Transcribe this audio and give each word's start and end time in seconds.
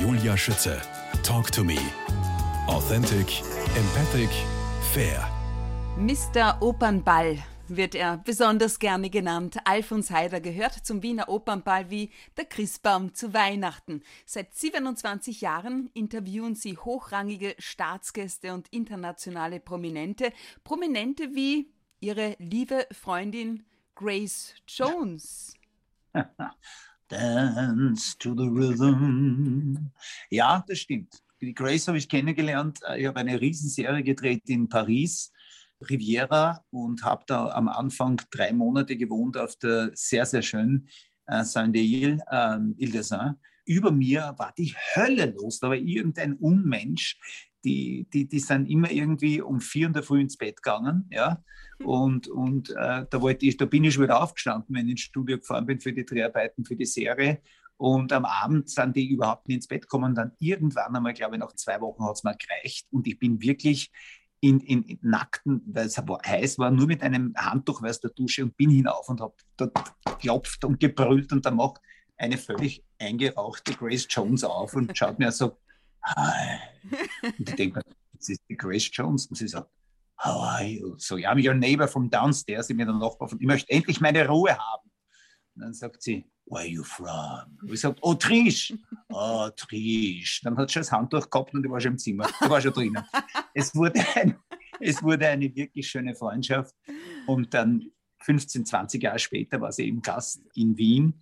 Julia 0.00 0.36
Schütze. 0.36 0.80
Talk 1.24 1.50
to 1.50 1.64
me. 1.64 1.76
Authentic, 2.68 3.42
empathic, 3.76 4.30
fair. 4.92 5.28
Mr. 5.98 6.62
Opernball 6.62 7.38
wird 7.66 7.96
er 7.96 8.18
besonders 8.18 8.78
gerne 8.78 9.10
genannt. 9.10 9.58
Alfons 9.64 10.12
Heider 10.12 10.40
gehört 10.40 10.86
zum 10.86 11.02
Wiener 11.02 11.28
Opernball 11.28 11.90
wie 11.90 12.10
der 12.36 12.44
Christbaum 12.44 13.12
zu 13.12 13.34
Weihnachten. 13.34 14.02
Seit 14.24 14.54
27 14.54 15.40
Jahren 15.40 15.90
interviewen 15.94 16.54
sie 16.54 16.78
hochrangige 16.78 17.56
Staatsgäste 17.58 18.54
und 18.54 18.68
internationale 18.68 19.58
Prominente. 19.58 20.32
Prominente 20.62 21.34
wie 21.34 21.72
ihre 21.98 22.36
liebe 22.38 22.86
Freundin 22.92 23.64
Grace 23.96 24.54
Jones. 24.68 25.54
Dance 27.08 28.16
to 28.18 28.34
the 28.34 28.48
rhythm. 28.48 29.90
Ja, 30.30 30.64
das 30.66 30.80
stimmt. 30.80 31.22
Die 31.40 31.54
Grace 31.54 31.88
habe 31.88 31.98
ich 31.98 32.08
kennengelernt. 32.08 32.80
Ich 32.96 33.06
habe 33.06 33.20
eine 33.20 33.40
Riesenserie 33.40 34.02
gedreht 34.02 34.42
in 34.48 34.68
Paris, 34.68 35.32
Riviera, 35.88 36.64
und 36.70 37.04
habe 37.04 37.24
da 37.26 37.48
am 37.50 37.68
Anfang 37.68 38.20
drei 38.30 38.52
Monate 38.52 38.96
gewohnt 38.96 39.36
auf 39.36 39.56
der 39.56 39.90
sehr, 39.94 40.26
sehr 40.26 40.42
schönen 40.42 40.88
äh, 41.26 41.44
Saint-Denis, 41.44 42.20
äh, 42.30 42.58
Ile-de-Saint. 42.76 43.36
Über 43.64 43.90
mir 43.92 44.34
war 44.38 44.52
die 44.56 44.74
Hölle 44.94 45.26
los. 45.26 45.60
Da 45.60 45.68
war 45.68 45.76
irgendein 45.76 46.34
Unmensch, 46.34 47.18
die, 47.68 48.08
die, 48.12 48.26
die 48.26 48.40
sind 48.40 48.66
immer 48.66 48.90
irgendwie 48.90 49.42
um 49.42 49.60
vier 49.60 49.88
in 49.88 49.92
der 49.92 50.02
Früh 50.02 50.20
ins 50.20 50.38
Bett 50.38 50.62
gegangen. 50.62 51.06
Ja? 51.10 51.42
Und, 51.84 52.26
und 52.28 52.70
äh, 52.70 53.04
da, 53.08 53.20
wollte 53.20 53.44
ich, 53.46 53.56
da 53.58 53.66
bin 53.66 53.84
ich 53.84 53.94
schon 53.94 54.04
wieder 54.04 54.22
aufgestanden, 54.22 54.74
wenn 54.74 54.86
ich 54.86 54.92
ins 54.92 55.00
Studio 55.02 55.38
gefahren 55.38 55.66
bin 55.66 55.80
für 55.80 55.92
die 55.92 56.06
Dreharbeiten 56.06 56.64
für 56.64 56.76
die 56.76 56.86
Serie. 56.86 57.42
Und 57.76 58.12
am 58.12 58.24
Abend 58.24 58.70
sind 58.70 58.96
die 58.96 59.08
überhaupt 59.08 59.46
nicht 59.46 59.56
ins 59.56 59.68
Bett 59.68 59.82
gekommen. 59.82 60.14
Dann 60.14 60.32
irgendwann 60.38 60.96
einmal, 60.96 61.12
glaube 61.12 61.36
ich, 61.36 61.40
nach 61.40 61.52
zwei 61.54 61.80
Wochen 61.80 62.04
hat 62.04 62.16
es 62.16 62.24
mal 62.24 62.36
gereicht. 62.36 62.88
Und 62.90 63.06
ich 63.06 63.18
bin 63.18 63.40
wirklich 63.42 63.92
in, 64.40 64.60
in, 64.60 64.82
in 64.84 64.98
nackten, 65.02 65.62
weil 65.66 65.86
es 65.86 65.98
heiß 65.98 66.58
war, 66.58 66.70
nur 66.70 66.86
mit 66.86 67.02
einem 67.02 67.34
Handtuch 67.36 67.82
aus 67.82 68.00
der 68.00 68.10
Dusche 68.10 68.44
und 68.44 68.56
bin 68.56 68.70
hinauf 68.70 69.08
und 69.08 69.20
habe 69.20 69.34
dort 69.56 69.72
geklopft 70.06 70.64
und 70.64 70.80
gebrüllt. 70.80 71.32
Und 71.32 71.44
dann 71.44 71.56
macht 71.56 71.80
eine 72.16 72.38
völlig 72.38 72.82
eingerauchte 72.98 73.74
Grace 73.74 74.06
Jones 74.08 74.42
auf 74.42 74.74
und 74.74 74.96
schaut 74.96 75.18
mir 75.18 75.30
so, 75.30 75.58
hi. 76.02 76.58
Und 77.22 77.48
ich 77.48 77.54
denke 77.54 77.78
mir, 77.78 77.82
das 78.12 78.28
ist 78.28 78.42
die 78.48 78.56
Grace 78.56 78.90
Jones. 78.92 79.26
Und 79.26 79.36
sie 79.36 79.48
sagt, 79.48 79.70
how 80.24 80.42
are 80.42 80.64
you? 80.64 80.94
So, 80.98 81.16
ja, 81.16 81.32
I'm 81.32 81.46
your 81.46 81.54
neighbor 81.54 81.88
from 81.88 82.10
downstairs. 82.10 82.70
Ich 82.70 82.76
bin 82.76 82.86
der 82.86 82.96
Nachbar 82.96 83.28
von, 83.28 83.40
ich 83.40 83.46
möchte 83.46 83.70
endlich 83.70 84.00
meine 84.00 84.26
Ruhe 84.26 84.56
haben. 84.56 84.90
Und 85.54 85.62
dann 85.62 85.74
sagt 85.74 86.02
sie, 86.02 86.30
where 86.46 86.60
are 86.60 86.68
you 86.68 86.82
from? 86.82 87.58
Und 87.62 87.72
ich 87.72 87.80
sage, 87.80 87.96
oh, 88.00 88.14
Trisch. 88.14 88.72
Oh, 89.08 89.48
Trisch. 89.56 90.40
Dann 90.42 90.56
hat 90.56 90.68
sie 90.68 90.74
schon 90.74 90.80
das 90.82 90.92
Handtuch 90.92 91.30
gehabt 91.30 91.54
und 91.54 91.64
ich 91.64 91.70
war 91.70 91.80
schon 91.80 91.92
im 91.92 91.98
Zimmer. 91.98 92.28
Ich 92.40 92.48
war 92.48 92.60
schon 92.60 92.72
drinnen. 92.72 93.04
es, 93.54 93.74
wurde 93.74 94.04
ein, 94.14 94.36
es 94.80 95.02
wurde 95.02 95.28
eine 95.28 95.54
wirklich 95.54 95.88
schöne 95.88 96.14
Freundschaft. 96.14 96.74
Und 97.26 97.52
dann 97.54 97.90
15, 98.20 98.66
20 98.66 99.02
Jahre 99.02 99.18
später 99.18 99.60
war 99.60 99.72
sie 99.72 99.86
eben 99.86 100.02
Gast 100.02 100.42
in 100.54 100.76
Wien 100.76 101.20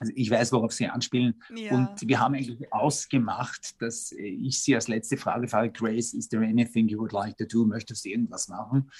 also 0.00 0.12
ich 0.16 0.30
weiß, 0.30 0.50
worauf 0.52 0.72
Sie 0.72 0.88
anspielen. 0.88 1.40
Ja. 1.54 1.72
Und 1.72 2.08
wir 2.08 2.18
haben 2.18 2.34
eigentlich 2.34 2.72
ausgemacht, 2.72 3.80
dass 3.82 4.12
ich 4.12 4.60
Sie 4.60 4.74
als 4.74 4.88
letzte 4.88 5.18
Frage 5.18 5.46
frage, 5.46 5.70
Grace, 5.70 6.14
is 6.14 6.28
there 6.28 6.42
anything 6.42 6.88
you 6.88 6.98
would 6.98 7.12
like 7.12 7.36
to 7.36 7.44
do? 7.44 7.66
Möchtest 7.66 8.06
du 8.06 8.08
irgendwas 8.08 8.48
machen? 8.48 8.90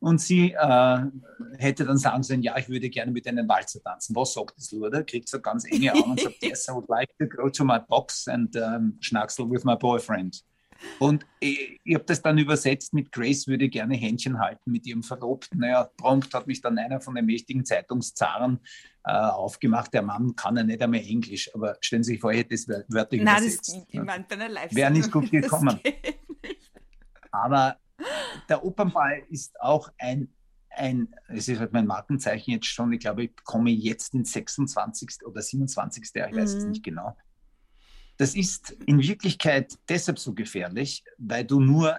Und 0.00 0.20
sie 0.20 0.52
äh, 0.52 0.98
hätte 1.56 1.86
dann 1.86 1.96
sagen 1.96 2.22
sollen, 2.22 2.42
ja, 2.42 2.58
ich 2.58 2.68
würde 2.68 2.90
gerne 2.90 3.10
mit 3.10 3.26
einem 3.26 3.48
Walzer 3.48 3.82
tanzen. 3.82 4.14
Was 4.14 4.34
sagt 4.34 4.58
das 4.58 4.70
Luder? 4.70 5.02
Kriegt 5.02 5.30
so 5.30 5.40
ganz 5.40 5.64
enge 5.64 5.94
Augen 5.94 6.10
und 6.10 6.20
sagt, 6.20 6.42
yes, 6.42 6.68
I 6.68 6.72
would 6.72 6.88
like 6.90 7.08
to 7.18 7.26
go 7.26 7.48
to 7.48 7.64
my 7.64 7.78
box 7.78 8.28
and 8.28 8.54
um, 8.54 8.98
schnacksel 9.00 9.48
with 9.48 9.64
my 9.64 9.76
boyfriend. 9.76 10.44
Und 10.98 11.26
ich, 11.40 11.80
ich 11.84 11.94
habe 11.94 12.04
das 12.04 12.22
dann 12.22 12.38
übersetzt 12.38 12.94
mit 12.94 13.12
Grace 13.12 13.46
würde 13.46 13.68
gerne 13.68 13.94
Händchen 13.96 14.38
halten 14.38 14.70
mit 14.70 14.86
ihrem 14.86 15.02
Verlobten. 15.02 15.60
Naja, 15.60 15.90
prompt 15.96 16.32
hat 16.34 16.46
mich 16.46 16.60
dann 16.60 16.78
einer 16.78 17.00
von 17.00 17.14
den 17.14 17.26
mächtigen 17.26 17.64
Zeitungszaren 17.64 18.60
äh, 19.04 19.12
aufgemacht. 19.12 19.92
Der 19.92 20.02
Mann 20.02 20.34
kann 20.36 20.56
ja 20.56 20.64
nicht 20.64 20.82
einmal 20.82 21.00
Englisch, 21.00 21.50
aber 21.54 21.76
stellen 21.80 22.02
Sie 22.02 22.12
sich 22.12 22.20
vor, 22.20 22.32
ich 22.32 22.38
hätte 22.38 22.54
das 22.54 22.68
wörtlich 22.88 23.22
Nein, 23.22 23.42
übersetzt. 23.42 23.68
Das, 23.68 23.86
ich 23.88 24.00
meine, 24.00 24.24
bei 24.28 24.34
einer 24.34 24.48
live 24.48 24.74
Wäre 24.74 24.90
nicht 24.90 25.10
gut 25.10 25.30
gekommen. 25.30 25.80
Aber 27.30 27.76
der 28.48 28.64
Opernball 28.64 29.22
ist 29.28 29.60
auch 29.60 29.90
ein 29.98 30.28
ein, 30.76 31.14
es 31.28 31.48
ist 31.48 31.60
halt 31.60 31.72
mein 31.72 31.86
Markenzeichen 31.86 32.50
jetzt 32.50 32.66
schon, 32.66 32.92
ich 32.92 33.00
glaube, 33.00 33.24
ich 33.24 33.36
komme 33.44 33.70
jetzt 33.70 34.14
ins 34.14 34.32
26. 34.32 35.24
oder 35.24 35.40
27. 35.40 36.10
Jahr, 36.14 36.28
ich 36.28 36.36
weiß 36.36 36.54
mhm. 36.54 36.58
es 36.58 36.64
nicht 36.64 36.82
genau. 36.82 37.16
Das 38.16 38.34
ist 38.34 38.70
in 38.86 39.00
Wirklichkeit 39.00 39.76
deshalb 39.88 40.18
so 40.18 40.34
gefährlich, 40.34 41.02
weil 41.18 41.44
du 41.44 41.60
nur 41.60 41.98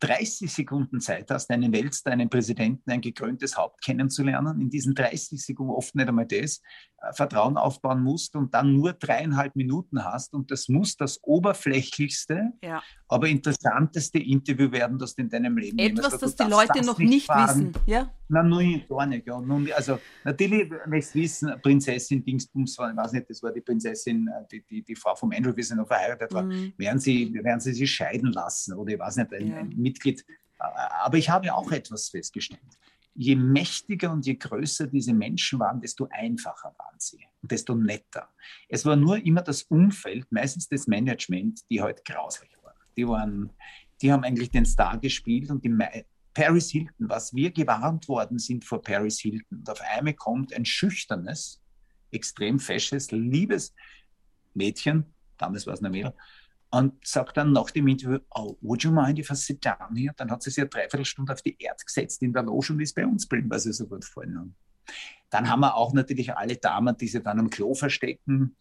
30 0.00 0.52
Sekunden 0.52 1.00
Zeit 1.00 1.30
hast, 1.30 1.50
einen 1.50 1.72
Weltstar, 1.72 2.12
einen 2.12 2.30
Präsidenten, 2.30 2.90
ein 2.90 3.00
gekröntes 3.00 3.56
Haupt 3.56 3.82
kennenzulernen, 3.82 4.60
in 4.60 4.70
diesen 4.70 4.94
30 4.94 5.44
Sekunden 5.44 5.72
oft 5.72 5.94
nicht 5.94 6.08
einmal 6.08 6.26
das, 6.26 6.60
äh, 6.98 7.12
Vertrauen 7.12 7.56
aufbauen 7.56 8.02
musst 8.02 8.36
und 8.36 8.54
dann 8.54 8.74
nur 8.74 8.92
dreieinhalb 8.92 9.56
Minuten 9.56 10.04
hast 10.04 10.34
und 10.34 10.50
das 10.50 10.68
muss 10.68 10.96
das 10.96 11.18
oberflächlichste, 11.22 12.52
ja. 12.62 12.82
Aber 13.08 13.26
interessanteste 13.26 14.18
Interview 14.18 14.70
werden, 14.70 14.98
das 14.98 15.14
in 15.14 15.28
deinem 15.28 15.56
Leben 15.56 15.78
Etwas, 15.78 16.12
also, 16.12 16.26
das 16.26 16.36
die 16.36 16.44
Leute 16.44 16.72
das 16.76 16.86
noch 16.86 16.98
nicht 16.98 17.26
fragen. 17.26 17.68
wissen. 17.74 17.84
Ja? 17.86 18.12
Na, 18.28 18.42
nur 18.42 18.62
gar 18.88 19.06
nicht. 19.06 19.26
Ja. 19.26 19.40
Nun, 19.40 19.68
also 19.72 19.98
natürlich, 20.24 20.70
wenn 20.86 21.00
Sie 21.00 21.22
wissen, 21.22 21.52
Prinzessin 21.62 22.22
Dingsbums, 22.22 22.72
ich 22.72 22.96
weiß 22.96 23.12
nicht, 23.12 23.30
das 23.30 23.42
war 23.42 23.50
die 23.50 23.62
Prinzessin, 23.62 24.28
äh, 24.28 24.46
die, 24.52 24.62
die, 24.62 24.82
die 24.82 24.94
Frau 24.94 25.14
vom 25.14 25.32
Andrew, 25.32 25.56
wie 25.56 25.62
sie 25.62 25.74
noch 25.74 25.86
verheiratet 25.86 26.32
war, 26.32 26.42
mhm. 26.42 26.74
werden, 26.76 26.98
sie, 26.98 27.32
werden 27.42 27.60
sie 27.60 27.72
sich 27.72 27.90
scheiden 27.90 28.32
lassen 28.32 28.74
oder 28.74 28.92
ich 28.92 28.98
weiß 28.98 29.16
nicht, 29.16 29.32
ein, 29.32 29.48
ja. 29.48 29.56
ein 29.56 29.70
Mitglied. 29.76 30.24
Äh, 30.58 30.64
aber 31.02 31.16
ich 31.16 31.30
habe 31.30 31.54
auch 31.54 31.72
etwas 31.72 32.10
festgestellt 32.10 32.60
je 33.18 33.34
mächtiger 33.34 34.12
und 34.12 34.24
je 34.24 34.36
größer 34.36 34.86
diese 34.86 35.12
Menschen 35.12 35.58
waren, 35.58 35.80
desto 35.80 36.06
einfacher 36.10 36.72
waren 36.78 36.98
sie 36.98 37.26
und 37.42 37.50
desto 37.50 37.74
netter. 37.74 38.28
Es 38.68 38.84
war 38.84 38.94
nur 38.94 39.18
immer 39.18 39.42
das 39.42 39.62
Umfeld, 39.64 40.30
meistens 40.30 40.68
das 40.68 40.86
Management, 40.86 41.68
die 41.68 41.82
halt 41.82 42.04
grauslich. 42.04 42.50
Die, 42.98 43.06
waren, 43.06 43.50
die 44.02 44.12
haben 44.12 44.24
eigentlich 44.24 44.50
den 44.50 44.66
Star 44.66 44.98
gespielt 44.98 45.50
und 45.50 45.64
die 45.64 45.72
Paris 46.34 46.70
Hilton, 46.70 47.08
was 47.08 47.32
wir 47.32 47.52
gewarnt 47.52 48.08
worden 48.08 48.38
sind 48.40 48.64
vor 48.64 48.82
Paris 48.82 49.20
Hilton. 49.20 49.58
Und 49.58 49.70
auf 49.70 49.80
einmal 49.80 50.14
kommt 50.14 50.52
ein 50.52 50.64
schüchternes, 50.64 51.62
extrem 52.10 52.58
fesches, 52.58 53.12
liebes 53.12 53.72
Mädchen, 54.54 55.04
damals 55.36 55.64
war 55.66 55.74
es 55.74 55.80
eine 55.80 55.90
Mädel, 55.90 56.12
und 56.70 56.94
sagt 57.06 57.36
dann 57.36 57.52
nach 57.52 57.70
dem 57.70 57.86
Interview, 57.86 58.18
oh, 58.34 58.56
would 58.60 58.82
you 58.82 58.90
mind 58.90 59.20
if 59.20 59.30
I 59.30 59.34
sit 59.36 59.64
down 59.64 59.94
here? 59.94 60.12
Dann 60.16 60.30
hat 60.30 60.42
sie 60.42 60.50
sich 60.50 60.62
eine 60.62 60.68
Dreiviertelstunde 60.68 61.32
auf 61.32 61.42
die 61.42 61.56
Erde 61.58 61.84
gesetzt 61.84 62.20
in 62.22 62.32
der 62.32 62.42
Loge 62.42 62.72
und 62.72 62.80
ist 62.80 62.94
bei 62.94 63.06
uns 63.06 63.28
geblieben, 63.28 63.48
weil 63.48 63.60
sie 63.60 63.72
so 63.72 63.86
gut 63.86 64.00
gefallen 64.00 64.36
haben. 64.36 64.56
Dann 65.30 65.48
haben 65.48 65.60
wir 65.60 65.76
auch 65.76 65.92
natürlich 65.92 66.34
alle 66.34 66.56
Damen, 66.56 66.96
die 66.96 67.08
sie 67.08 67.22
dann 67.22 67.38
am 67.38 67.50
Klo 67.50 67.74
verstecken. 67.74 68.56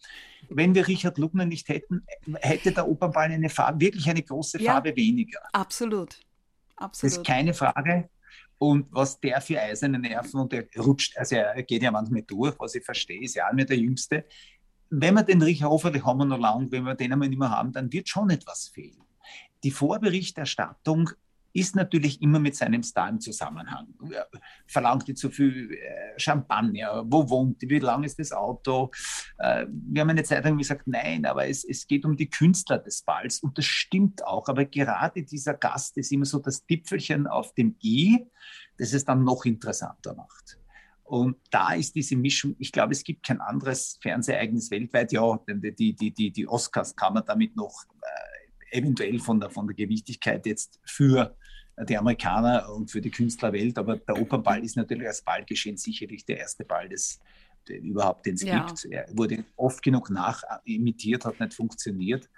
Wenn 0.49 0.75
wir 0.75 0.87
Richard 0.87 1.17
Lugner 1.17 1.45
nicht 1.45 1.69
hätten, 1.69 2.05
hätte 2.41 2.71
der 2.71 2.87
Opernball 2.87 3.31
eine 3.31 3.49
Farbe, 3.49 3.79
wirklich 3.79 4.09
eine 4.09 4.21
große 4.21 4.59
Farbe 4.59 4.89
ja, 4.89 4.95
weniger. 4.95 5.39
Absolut. 5.53 6.19
absolut. 6.75 7.11
Das 7.11 7.17
ist 7.17 7.25
keine 7.25 7.53
Frage. 7.53 8.09
Und 8.59 8.87
was 8.89 9.19
der 9.19 9.39
für 9.39 9.61
eiserne 9.61 9.99
Nerven 9.99 10.39
und 10.39 10.51
der 10.51 10.65
rutscht, 10.77 11.15
also 11.17 11.35
er 11.35 11.61
geht 11.63 11.83
ja 11.83 11.91
manchmal 11.91 12.23
durch, 12.23 12.55
was 12.59 12.73
ich 12.75 12.83
verstehe, 12.83 13.21
ist 13.21 13.35
ja 13.35 13.47
auch 13.47 13.53
nicht 13.53 13.69
der 13.69 13.77
Jüngste 13.77 14.25
wenn 14.89 15.13
wir 15.15 15.23
den 15.23 15.41
Richard 15.41 15.71
hoffentlich 15.71 16.05
haben 16.05 16.19
wir 16.19 16.25
noch 16.25 16.39
lang, 16.39 16.71
wenn 16.71 16.83
wir 16.83 16.95
den 16.95 17.11
einmal 17.11 17.29
nicht 17.29 17.39
mehr 17.39 17.49
haben, 17.49 17.71
dann 17.71 17.91
wird 17.91 18.07
schon 18.07 18.29
etwas 18.29 18.67
fehlen. 18.67 19.03
Die 19.63 19.71
Vorberichterstattung 19.71 21.09
ist 21.57 21.75
natürlich 21.75 22.21
immer 22.21 22.39
mit 22.39 22.55
seinem 22.55 22.83
Star 22.83 23.09
im 23.09 23.19
Zusammenhang. 23.19 23.87
Verlangt 24.67 25.07
die 25.07 25.15
zu 25.15 25.31
viel 25.31 25.71
äh, 25.73 26.19
Champagner? 26.19 27.03
Wo 27.07 27.27
wohnt 27.27 27.59
die? 27.61 27.69
Wie 27.69 27.79
lang 27.79 28.03
ist 28.03 28.19
das 28.19 28.31
Auto? 28.31 28.91
Äh, 29.39 29.65
wir 29.67 30.01
haben 30.01 30.11
eine 30.11 30.23
Zeit 30.23 30.45
lang 30.45 30.55
gesagt, 30.55 30.83
nein, 30.85 31.25
aber 31.25 31.47
es, 31.47 31.63
es 31.63 31.87
geht 31.87 32.05
um 32.05 32.15
die 32.15 32.29
Künstler 32.29 32.77
des 32.77 33.01
Balls 33.01 33.39
und 33.39 33.57
das 33.57 33.65
stimmt 33.65 34.23
auch. 34.23 34.47
Aber 34.49 34.65
gerade 34.65 35.23
dieser 35.23 35.55
Gast 35.55 35.97
ist 35.97 36.11
immer 36.11 36.25
so 36.25 36.37
das 36.37 36.63
Tipfelchen 36.63 37.25
auf 37.25 37.55
dem 37.55 37.75
I, 37.83 38.27
das 38.77 38.93
es 38.93 39.03
dann 39.03 39.23
noch 39.23 39.43
interessanter 39.45 40.13
macht. 40.13 40.59
Und 41.05 41.37
da 41.49 41.73
ist 41.73 41.95
diese 41.95 42.15
Mischung, 42.17 42.55
ich 42.59 42.71
glaube, 42.71 42.91
es 42.91 43.03
gibt 43.03 43.25
kein 43.25 43.41
anderes 43.41 43.97
Fernsehereignis 44.01 44.69
weltweit. 44.69 45.11
Ja, 45.11 45.39
die, 45.47 45.95
die, 45.95 46.11
die, 46.11 46.31
die 46.31 46.47
Oscars 46.47 46.95
kann 46.95 47.15
man 47.15 47.23
damit 47.25 47.55
noch 47.55 47.85
äh, 48.01 48.77
eventuell 48.77 49.17
von 49.17 49.39
der, 49.39 49.49
von 49.49 49.65
der 49.65 49.75
Gewichtigkeit 49.75 50.45
jetzt 50.45 50.79
für 50.85 51.35
die 51.85 51.97
Amerikaner 51.97 52.71
und 52.73 52.91
für 52.91 53.01
die 53.01 53.11
Künstlerwelt. 53.11 53.77
Aber 53.77 53.97
der 53.97 54.19
Opernball 54.19 54.63
ist 54.63 54.77
natürlich 54.77 55.07
als 55.07 55.21
Ballgeschehen 55.21 55.77
sicherlich 55.77 56.25
der 56.25 56.39
erste 56.39 56.65
Ball 56.65 56.89
des, 56.89 57.19
überhaupt, 57.67 58.25
den 58.25 58.35
es 58.35 58.43
ja. 58.43 58.65
gibt. 58.65 58.85
Er 58.85 59.07
wurde 59.11 59.43
oft 59.55 59.83
genug 59.83 60.09
nachimitiert, 60.09 61.25
hat 61.25 61.39
nicht 61.39 61.53
funktioniert 61.53 62.29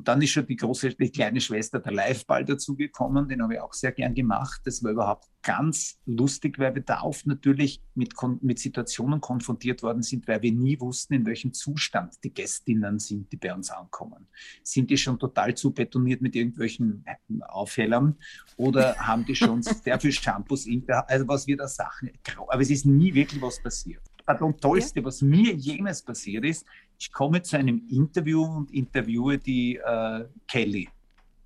Und 0.00 0.08
dann 0.08 0.22
ist 0.22 0.30
schon 0.30 0.46
die 0.46 0.56
große, 0.56 0.94
die 0.94 1.10
kleine 1.10 1.42
Schwester 1.42 1.78
der 1.78 1.92
Liveball 1.92 2.42
dazugekommen, 2.46 3.28
den 3.28 3.42
habe 3.42 3.52
ich 3.52 3.60
auch 3.60 3.74
sehr 3.74 3.92
gern 3.92 4.14
gemacht. 4.14 4.62
Das 4.64 4.82
war 4.82 4.92
überhaupt 4.92 5.28
ganz 5.42 6.00
lustig, 6.06 6.58
weil 6.58 6.74
wir 6.74 6.80
da 6.80 7.02
oft 7.02 7.26
natürlich 7.26 7.82
mit, 7.94 8.14
mit 8.40 8.58
Situationen 8.58 9.20
konfrontiert 9.20 9.82
worden 9.82 10.02
sind, 10.02 10.26
weil 10.26 10.40
wir 10.40 10.52
nie 10.52 10.80
wussten, 10.80 11.12
in 11.12 11.26
welchem 11.26 11.52
Zustand 11.52 12.14
die 12.24 12.32
Gästinnen 12.32 12.98
sind, 12.98 13.30
die 13.30 13.36
bei 13.36 13.52
uns 13.52 13.68
ankommen. 13.70 14.26
Sind 14.62 14.88
die 14.88 14.96
schon 14.96 15.18
total 15.18 15.54
zu 15.54 15.70
betoniert 15.70 16.22
mit 16.22 16.34
irgendwelchen 16.34 17.04
Aufhellern 17.48 18.16
oder 18.56 18.96
haben 19.06 19.26
die 19.26 19.36
schon 19.36 19.60
sehr 19.60 20.00
viel 20.00 20.12
Shampoos 20.12 20.64
in 20.64 20.86
der, 20.86 21.06
also 21.10 21.28
was 21.28 21.46
wir 21.46 21.58
da 21.58 21.68
Sachen, 21.68 22.10
aber 22.48 22.62
es 22.62 22.70
ist 22.70 22.86
nie 22.86 23.12
wirklich 23.12 23.42
was 23.42 23.62
passiert. 23.62 24.00
Pardon, 24.24 24.56
Tollste, 24.56 25.00
ja. 25.00 25.04
was 25.04 25.20
mir 25.20 25.52
jemals 25.54 26.00
passiert 26.02 26.44
ist, 26.46 26.64
ich 27.00 27.10
komme 27.12 27.40
zu 27.40 27.56
einem 27.56 27.82
Interview 27.88 28.44
und 28.44 28.70
interviewe 28.70 29.38
die 29.38 29.76
äh, 29.76 30.26
Kelly, 30.46 30.88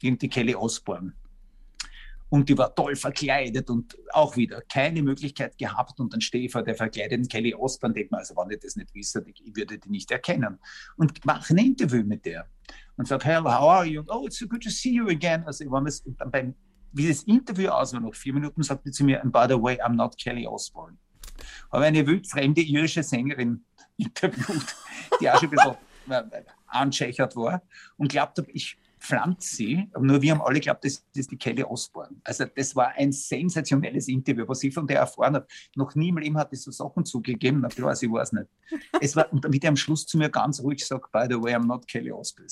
die, 0.02 0.16
Kelly 0.28 0.54
Osborne. 0.54 1.12
Und 2.28 2.48
die 2.48 2.58
war 2.58 2.74
toll 2.74 2.96
verkleidet 2.96 3.70
und 3.70 3.96
auch 4.12 4.36
wieder 4.36 4.60
keine 4.62 5.00
Möglichkeit 5.00 5.56
gehabt. 5.56 6.00
Und 6.00 6.12
dann 6.12 6.20
stehe 6.20 6.46
ich 6.46 6.52
vor 6.52 6.64
der 6.64 6.74
verkleideten 6.74 7.28
Kelly 7.28 7.54
Osborne, 7.54 7.94
denke 7.94 8.12
mir, 8.12 8.18
also 8.18 8.34
wenn 8.34 8.50
ich 8.50 8.58
das 8.58 8.74
nicht 8.74 8.92
wisse, 8.94 9.24
ich 9.28 9.54
würde 9.54 9.78
die 9.78 9.90
nicht 9.90 10.10
erkennen. 10.10 10.58
Und 10.96 11.24
mache 11.24 11.54
ein 11.54 11.58
Interview 11.58 12.02
mit 12.02 12.24
der 12.24 12.48
und 12.96 13.06
sage, 13.06 13.24
hello, 13.24 13.44
how 13.44 13.70
are 13.70 13.86
you? 13.86 14.02
Oh, 14.08 14.26
it's 14.26 14.38
so 14.38 14.48
good 14.48 14.62
to 14.64 14.70
see 14.70 14.94
you 14.94 15.08
again. 15.08 15.44
Also 15.44 15.70
war 15.70 15.80
und 15.82 16.20
dann 16.20 16.30
beim, 16.32 16.54
wie 16.90 17.06
das 17.06 17.22
Interview 17.22 17.68
aus 17.68 17.92
war, 17.92 18.00
nach 18.00 18.14
vier 18.14 18.34
Minuten, 18.34 18.64
sagte 18.64 18.92
sie 18.92 19.04
mir, 19.04 19.22
and 19.22 19.32
by 19.32 19.46
the 19.48 19.54
way, 19.54 19.80
I'm 19.80 19.94
not 19.94 20.18
Kelly 20.18 20.48
Osborne. 20.48 20.96
Habe 21.72 21.84
eine 21.84 22.06
wildfremde 22.06 22.62
irische 22.62 23.02
Sängerin 23.02 23.64
interviewt, 23.96 24.76
die 25.20 25.30
auch 25.30 25.38
schon 25.38 25.50
ein 25.50 25.76
bisschen 26.08 26.32
äh, 26.32 26.42
anschächert 26.66 27.36
war 27.36 27.62
und 27.96 28.10
glaubt 28.10 28.38
habe, 28.38 28.50
ich 28.50 28.76
pflanze 29.04 29.56
sie. 29.56 29.90
Nur 29.98 30.22
wir 30.22 30.32
haben 30.32 30.42
alle 30.42 30.54
geglaubt, 30.54 30.84
das 30.84 31.04
ist 31.14 31.30
die 31.30 31.36
Kelly 31.36 31.62
Osborne. 31.62 32.16
Also 32.24 32.44
das 32.46 32.74
war 32.74 32.92
ein 32.96 33.12
sensationelles 33.12 34.08
Interview, 34.08 34.44
was 34.48 34.62
ich 34.62 34.72
von 34.72 34.86
der 34.86 35.00
erfahren 35.00 35.34
habe. 35.34 35.46
Noch 35.76 35.94
nie 35.94 36.08
im 36.08 36.18
Leben 36.18 36.38
hat 36.38 36.52
es 36.52 36.62
so 36.62 36.70
Sachen 36.70 37.04
zugegeben. 37.04 37.60
Na 37.60 37.68
klar, 37.68 37.94
sie 37.94 38.10
weiß 38.10 38.32
nicht. 38.32 38.46
Es 39.00 39.14
war, 39.14 39.30
und 39.32 39.44
damit 39.44 39.62
er 39.62 39.68
am 39.68 39.76
Schluss 39.76 40.06
zu 40.06 40.16
mir 40.16 40.30
ganz 40.30 40.60
ruhig 40.60 40.84
sagt, 40.84 41.12
by 41.12 41.26
the 41.28 41.36
way, 41.36 41.54
I'm 41.54 41.66
not 41.66 41.86
Kelly 41.86 42.10
Osborne. 42.10 42.48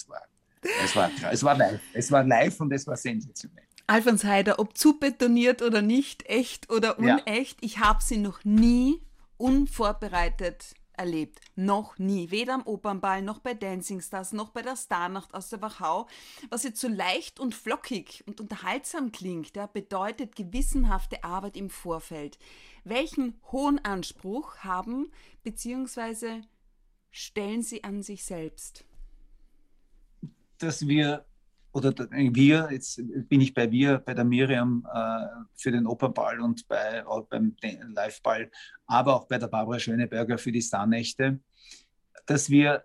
Es 0.84 0.94
war, 0.94 1.10
es 1.30 1.42
war 1.42 1.56
live. 1.56 1.80
Es 1.92 2.10
war 2.12 2.22
live 2.22 2.60
und 2.60 2.72
es 2.72 2.86
war 2.86 2.96
sensationell. 2.96 3.64
Alfons 3.86 4.24
Heider, 4.24 4.58
ob 4.58 4.76
zu 4.76 4.98
betoniert 4.98 5.62
oder 5.62 5.82
nicht, 5.82 6.26
echt 6.26 6.70
oder 6.70 6.98
unecht, 6.98 7.60
ja. 7.60 7.66
ich 7.66 7.78
habe 7.78 8.02
sie 8.02 8.18
noch 8.18 8.44
nie 8.44 9.02
unvorbereitet 9.36 10.74
erlebt. 10.94 11.40
Noch 11.56 11.98
nie. 11.98 12.30
Weder 12.30 12.54
am 12.54 12.66
Opernball, 12.66 13.22
noch 13.22 13.40
bei 13.40 13.54
Dancing 13.54 14.00
Stars, 14.00 14.32
noch 14.32 14.50
bei 14.50 14.62
der 14.62 14.76
Starnacht 14.76 15.34
aus 15.34 15.48
der 15.48 15.60
Wachau. 15.62 16.06
Was 16.50 16.62
jetzt 16.62 16.80
so 16.80 16.88
leicht 16.88 17.40
und 17.40 17.54
flockig 17.54 18.22
und 18.26 18.40
unterhaltsam 18.40 19.10
klingt, 19.10 19.56
ja, 19.56 19.66
bedeutet 19.66 20.36
gewissenhafte 20.36 21.24
Arbeit 21.24 21.56
im 21.56 21.70
Vorfeld. 21.70 22.38
Welchen 22.84 23.40
hohen 23.50 23.84
Anspruch 23.84 24.58
haben 24.58 25.10
bzw. 25.42 26.42
stellen 27.10 27.62
Sie 27.62 27.84
an 27.84 28.02
sich 28.02 28.24
selbst? 28.24 28.84
Dass 30.58 30.86
wir 30.86 31.24
oder 31.72 31.94
wir, 32.10 32.68
jetzt 32.70 33.00
bin 33.28 33.40
ich 33.40 33.54
bei 33.54 33.70
wir, 33.70 33.98
bei 33.98 34.14
der 34.14 34.24
Miriam 34.24 34.86
äh, 34.92 35.26
für 35.56 35.72
den 35.72 35.86
Opernball 35.86 36.40
und 36.40 36.68
bei, 36.68 37.02
beim 37.30 37.56
Liveball, 37.62 38.50
aber 38.86 39.16
auch 39.16 39.26
bei 39.26 39.38
der 39.38 39.48
Barbara 39.48 39.78
Schöneberger 39.78 40.38
für 40.38 40.52
die 40.52 40.62
Starnächte, 40.62 41.40
dass 42.26 42.50
wir 42.50 42.84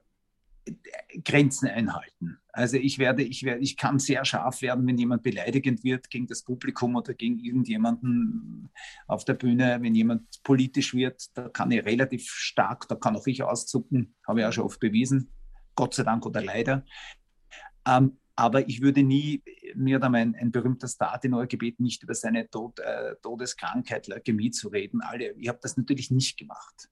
Grenzen 1.23 1.67
einhalten. 1.69 2.39
Also 2.51 2.77
ich 2.77 2.97
werde, 2.97 3.23
ich 3.23 3.43
werde, 3.43 3.61
ich 3.61 3.77
kann 3.77 3.99
sehr 3.99 4.25
scharf 4.25 4.61
werden, 4.61 4.87
wenn 4.87 4.97
jemand 4.97 5.23
beleidigend 5.23 5.83
wird 5.83 6.09
gegen 6.09 6.27
das 6.27 6.43
Publikum 6.43 6.95
oder 6.95 7.13
gegen 7.13 7.39
irgendjemanden 7.39 8.69
auf 9.07 9.25
der 9.25 9.35
Bühne, 9.35 9.77
wenn 9.81 9.95
jemand 9.95 10.41
politisch 10.43 10.93
wird, 10.93 11.37
da 11.37 11.49
kann 11.49 11.71
ich 11.71 11.85
relativ 11.85 12.27
stark, 12.29 12.87
da 12.87 12.95
kann 12.95 13.15
auch 13.15 13.27
ich 13.27 13.43
auszucken, 13.43 14.15
habe 14.27 14.41
ich 14.41 14.45
auch 14.45 14.53
schon 14.53 14.65
oft 14.65 14.79
bewiesen, 14.79 15.31
Gott 15.75 15.93
sei 15.93 16.03
Dank 16.03 16.25
oder 16.25 16.41
leider. 16.41 16.83
Ähm, 17.87 18.17
aber 18.37 18.69
ich 18.69 18.81
würde 18.81 19.03
nie, 19.03 19.43
mir 19.75 19.95
hat 19.95 20.03
ein, 20.03 20.35
ein 20.35 20.51
berühmter 20.51 20.87
Star 20.87 21.19
Tenor 21.19 21.47
gebeten, 21.47 21.83
nicht 21.83 22.03
über 22.03 22.13
seine 22.13 22.49
Tod, 22.49 22.79
äh, 22.79 23.15
Todeskrankheit, 23.21 24.07
Leukämie 24.07 24.51
zu 24.51 24.69
reden. 24.69 25.01
Alle, 25.01 25.31
ich 25.33 25.47
habe 25.49 25.59
das 25.61 25.75
natürlich 25.75 26.11
nicht 26.11 26.37
gemacht 26.37 26.89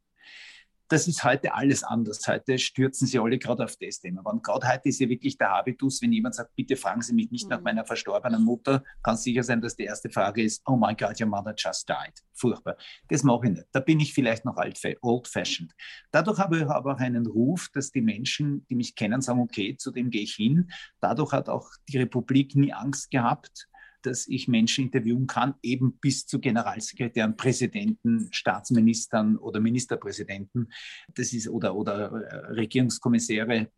das 0.87 1.07
ist 1.07 1.23
heute 1.23 1.53
alles 1.53 1.83
anders. 1.83 2.27
Heute 2.27 2.59
stürzen 2.59 3.07
sie 3.07 3.17
alle 3.17 3.39
gerade 3.39 3.63
auf 3.63 3.75
das 3.77 3.99
Thema. 3.99 4.21
Und 4.21 4.43
gerade 4.43 4.67
heute 4.67 4.89
ist 4.89 4.99
ja 4.99 5.09
wirklich 5.09 5.37
der 5.37 5.49
Habitus, 5.49 6.01
wenn 6.01 6.11
jemand 6.11 6.35
sagt, 6.35 6.55
bitte 6.55 6.75
fragen 6.75 7.01
Sie 7.01 7.13
mich 7.13 7.31
nicht 7.31 7.45
mhm. 7.45 7.49
nach 7.49 7.61
meiner 7.61 7.85
verstorbenen 7.85 8.43
Mutter, 8.43 8.83
kann 9.01 9.17
sicher 9.17 9.43
sein, 9.43 9.61
dass 9.61 9.75
die 9.75 9.83
erste 9.83 10.09
Frage 10.09 10.43
ist, 10.43 10.61
oh 10.65 10.75
my 10.75 10.95
God, 10.95 11.19
your 11.19 11.27
mother 11.27 11.55
just 11.57 11.89
died. 11.89 12.13
Furchtbar. 12.33 12.77
Das 13.07 13.23
mache 13.23 13.47
ich 13.47 13.53
nicht. 13.53 13.67
Da 13.71 13.79
bin 13.79 13.99
ich 13.99 14.13
vielleicht 14.13 14.45
noch 14.45 14.57
old-fashioned. 15.01 15.73
Dadurch 16.11 16.37
habe 16.37 16.59
ich 16.59 16.67
aber 16.67 16.95
auch 16.95 16.99
einen 16.99 17.25
Ruf, 17.25 17.69
dass 17.73 17.91
die 17.91 18.01
Menschen, 18.01 18.65
die 18.67 18.75
mich 18.75 18.95
kennen, 18.95 19.21
sagen, 19.21 19.39
okay, 19.39 19.75
zu 19.77 19.91
dem 19.91 20.09
gehe 20.11 20.21
ich 20.21 20.35
hin. 20.35 20.69
Dadurch 20.99 21.31
hat 21.31 21.49
auch 21.49 21.69
die 21.89 21.97
Republik 21.97 22.55
nie 22.55 22.73
Angst 22.73 23.09
gehabt, 23.09 23.67
dass 24.05 24.27
ich 24.27 24.47
Menschen 24.47 24.85
interviewen 24.85 25.27
kann, 25.27 25.55
eben 25.61 25.97
bis 25.99 26.25
zu 26.25 26.39
Generalsekretären, 26.39 27.35
Präsidenten, 27.37 28.29
Staatsministern 28.31 29.37
oder 29.37 29.59
Ministerpräsidenten. 29.59 30.71
Das 31.13 31.33
ist 31.33 31.49
oder, 31.49 31.75
oder 31.75 32.11
äh, 32.11 32.35
Regierungskommissäre 32.53 33.69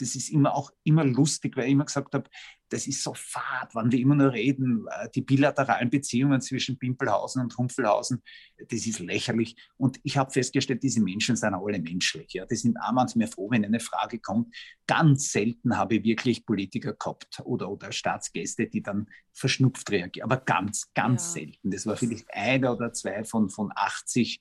das 0.00 0.14
ist 0.14 0.30
immer 0.30 0.54
auch 0.54 0.70
immer 0.84 1.04
lustig, 1.04 1.56
weil 1.56 1.66
ich 1.66 1.72
immer 1.72 1.84
gesagt 1.84 2.14
habe, 2.14 2.30
das 2.68 2.86
ist 2.86 3.02
so 3.02 3.14
fad, 3.14 3.74
wann 3.74 3.90
wir 3.90 3.98
immer 3.98 4.14
nur 4.14 4.32
reden, 4.32 4.86
äh, 4.90 5.08
die 5.14 5.22
bilateralen 5.22 5.90
Beziehungen 5.90 6.40
zwischen 6.40 6.78
Pimpelhausen 6.78 7.42
und 7.42 7.56
Humpfelhausen, 7.56 8.22
das 8.56 8.86
ist 8.86 8.98
lächerlich. 8.98 9.56
Und 9.76 9.98
ich 10.02 10.16
habe 10.16 10.30
festgestellt, 10.30 10.82
diese 10.82 11.00
Menschen 11.00 11.36
sind 11.36 11.54
alle 11.54 11.78
menschlich. 11.78 12.32
Ja. 12.32 12.46
Die 12.46 12.56
sind 12.56 12.76
auch 12.76 12.92
manchmal 12.92 13.28
froh, 13.28 13.50
wenn 13.50 13.64
eine 13.64 13.80
Frage 13.80 14.18
kommt. 14.18 14.54
Ganz 14.86 15.32
selten 15.32 15.76
habe 15.76 15.96
ich 15.96 16.04
wirklich 16.04 16.44
Politiker 16.44 16.94
gehabt 16.94 17.40
oder, 17.44 17.70
oder 17.70 17.92
Staatsgäste, 17.92 18.66
die 18.66 18.82
dann 18.82 19.08
verschnupft 19.32 19.90
reagieren. 19.90 20.30
Aber 20.30 20.42
ganz, 20.42 20.92
ganz 20.94 21.34
ja. 21.34 21.42
selten. 21.42 21.70
Das 21.70 21.86
war 21.86 21.96
vielleicht 21.96 22.32
einer 22.32 22.74
oder 22.74 22.92
zwei 22.92 23.24
von, 23.24 23.50
von 23.50 23.72
80. 23.74 24.40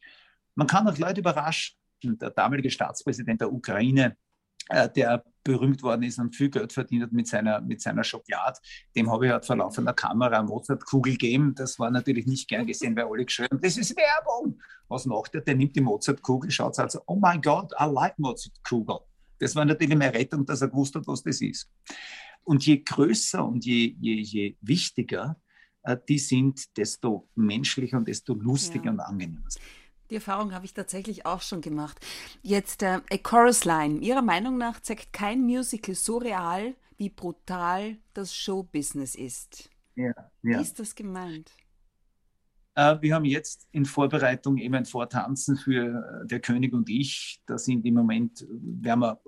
Man 0.55 0.67
kann 0.67 0.87
auch 0.87 0.97
Leute 0.97 1.21
überraschen. 1.21 1.77
Der 2.03 2.29
damalige 2.29 2.69
Staatspräsident 2.69 3.41
der 3.41 3.51
Ukraine, 3.51 4.17
der 4.69 5.23
berühmt 5.43 5.81
worden 5.81 6.03
ist 6.03 6.19
und 6.19 6.35
viel 6.35 6.49
Geld 6.49 6.73
verdient 6.73 7.03
hat 7.03 7.11
mit 7.13 7.27
seiner, 7.27 7.61
mit 7.61 7.81
seiner 7.81 8.03
Schokolade. 8.03 8.59
Dem 8.95 9.09
habe 9.09 9.25
ich 9.25 9.31
halt 9.31 9.45
vor 9.45 9.55
laufender 9.55 9.93
Kamera 9.93 10.43
Mozart-Kugel 10.43 11.13
gegeben. 11.13 11.55
Das 11.55 11.79
war 11.79 11.89
natürlich 11.89 12.25
nicht 12.25 12.49
gern 12.49 12.67
gesehen, 12.67 12.95
weil 12.95 13.05
alle 13.05 13.25
geschrieben 13.25 13.51
haben, 13.53 13.61
das 13.61 13.77
ist 13.77 13.95
Werbung. 13.95 14.59
Was 14.89 15.05
macht 15.05 15.35
er? 15.35 15.41
Der 15.41 15.55
nimmt 15.55 15.75
die 15.75 15.81
Mozart-Kugel, 15.81 16.51
schaut 16.51 16.77
also, 16.79 16.99
oh 17.07 17.15
mein 17.15 17.41
Gott, 17.41 17.71
I 17.79 17.85
like 17.85 18.19
Mozart-Kugel. 18.19 18.99
Das 19.39 19.55
war 19.55 19.63
natürlich 19.63 19.95
meine 19.95 20.13
Rettung, 20.13 20.45
dass 20.45 20.61
er 20.61 20.67
gewusst 20.67 20.95
hat, 20.95 21.07
was 21.07 21.23
das 21.23 21.39
ist. 21.41 21.69
Und 22.43 22.65
je 22.65 22.83
größer 22.83 23.45
und 23.45 23.65
je, 23.65 23.95
je, 23.99 24.15
je 24.21 24.57
wichtiger 24.61 25.37
äh, 25.83 25.97
die 26.07 26.19
sind, 26.19 26.77
desto 26.77 27.29
menschlicher 27.35 27.97
und 27.97 28.07
desto 28.07 28.33
lustiger 28.33 28.85
ja. 28.85 28.91
und 28.91 28.99
angenehmer 28.99 29.49
sind. 29.49 29.63
Die 30.09 30.15
Erfahrung 30.15 30.53
habe 30.53 30.65
ich 30.65 30.73
tatsächlich 30.73 31.25
auch 31.25 31.41
schon 31.41 31.61
gemacht. 31.61 31.99
Jetzt 32.41 32.83
äh, 32.83 32.99
A 33.11 33.17
Chorus 33.21 33.65
Line. 33.65 33.99
Ihrer 33.99 34.21
Meinung 34.21 34.57
nach 34.57 34.79
zeigt 34.79 35.11
kein 35.11 35.41
Musical 35.41 35.95
so 35.95 36.17
real, 36.17 36.75
wie 36.97 37.09
brutal 37.09 37.97
das 38.13 38.33
Showbusiness 38.35 39.15
ist. 39.15 39.69
Ja, 39.95 40.13
ja. 40.43 40.59
Wie 40.59 40.61
ist 40.61 40.79
das 40.79 40.95
gemeint? 40.95 41.51
Äh, 42.77 43.01
wir 43.01 43.15
haben 43.15 43.25
jetzt 43.25 43.67
in 43.71 43.85
Vorbereitung 43.85 44.57
eben 44.57 44.75
ein 44.75 44.85
Vortanzen 44.85 45.57
für 45.57 46.21
äh, 46.23 46.27
Der 46.27 46.39
König 46.39 46.73
und 46.73 46.89
ich. 46.89 47.41
Da 47.47 47.57
sind 47.57 47.85
im 47.85 47.95
Moment, 47.95 48.45
werden 48.49 48.99
wir, 48.99 49.19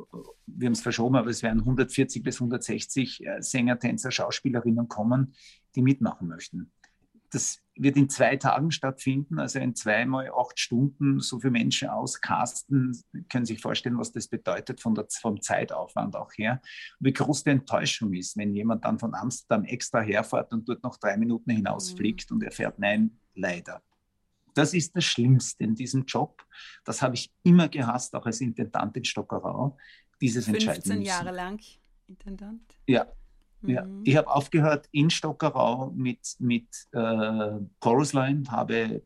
wir 0.46 0.66
haben 0.68 0.74
es 0.74 0.82
verschoben, 0.82 1.16
aber 1.16 1.32
es 1.32 1.42
werden 1.42 1.62
140 1.62 2.22
bis 2.22 2.36
160 2.36 3.26
äh, 3.26 3.42
Sänger, 3.42 3.80
Tänzer, 3.80 4.12
Schauspielerinnen 4.12 4.88
kommen, 4.88 5.34
die 5.76 5.82
mitmachen 5.82 6.28
möchten. 6.28 6.72
Das 7.32 7.60
wird 7.82 7.96
in 7.96 8.10
zwei 8.10 8.36
Tagen 8.36 8.72
stattfinden, 8.72 9.40
also 9.40 9.60
in 9.60 9.74
zweimal 9.74 10.30
acht 10.38 10.60
Stunden 10.60 11.22
so 11.22 11.40
viele 11.40 11.52
Menschen 11.52 11.90
auscasten. 11.90 12.94
Sie 12.94 13.24
können 13.24 13.46
sich 13.46 13.62
vorstellen, 13.62 13.98
was 13.98 14.12
das 14.12 14.28
bedeutet 14.28 14.82
von 14.82 14.94
der, 14.96 15.08
vom 15.10 15.42
Zeitaufwand 15.42 16.16
auch 16.16 16.32
her. 16.34 16.62
Und 17.00 17.08
wie 17.08 17.14
groß 17.14 17.46
die 17.46 17.52
Enttäuschung 17.52 18.14
ist, 18.14 18.38
wenn 18.38 18.54
jemand 18.54 18.84
dann 18.84 19.00
von 19.00 19.16
Amsterdam 19.16 19.64
extra 19.64 20.02
herfährt 20.02 20.52
und 20.52 20.68
dort 20.68 20.84
noch 20.84 20.98
drei 20.98 21.16
Minuten 21.18 21.52
hinausfliegt 21.52 22.30
mhm. 22.30 22.38
und 22.38 22.44
erfährt, 22.44 22.80
nein, 22.80 23.18
leider. 23.34 23.82
Das 24.54 24.74
ist 24.74 24.96
das 24.96 25.06
Schlimmste 25.06 25.64
in 25.64 25.76
diesem 25.76 26.06
Job. 26.06 26.46
Das 26.84 27.02
habe 27.02 27.16
ich 27.16 27.32
immer 27.44 27.70
gehasst, 27.70 28.14
auch 28.14 28.26
als 28.26 28.42
Intendant 28.42 28.98
in 28.98 29.06
Stockerau. 29.06 29.78
Dieses 30.20 30.46
15 30.46 31.02
Jahre 31.02 31.32
lang 31.32 31.62
Intendant? 32.08 32.62
Ja, 32.88 33.06
ja, 33.64 33.84
mhm. 33.84 34.02
ich 34.06 34.16
habe 34.16 34.28
aufgehört 34.28 34.88
in 34.92 35.10
Stockerau 35.10 35.92
mit, 35.96 36.36
mit 36.40 36.68
äh, 36.92 37.52
Chorus 37.80 38.14
Line, 38.14 38.44
habe 38.50 39.02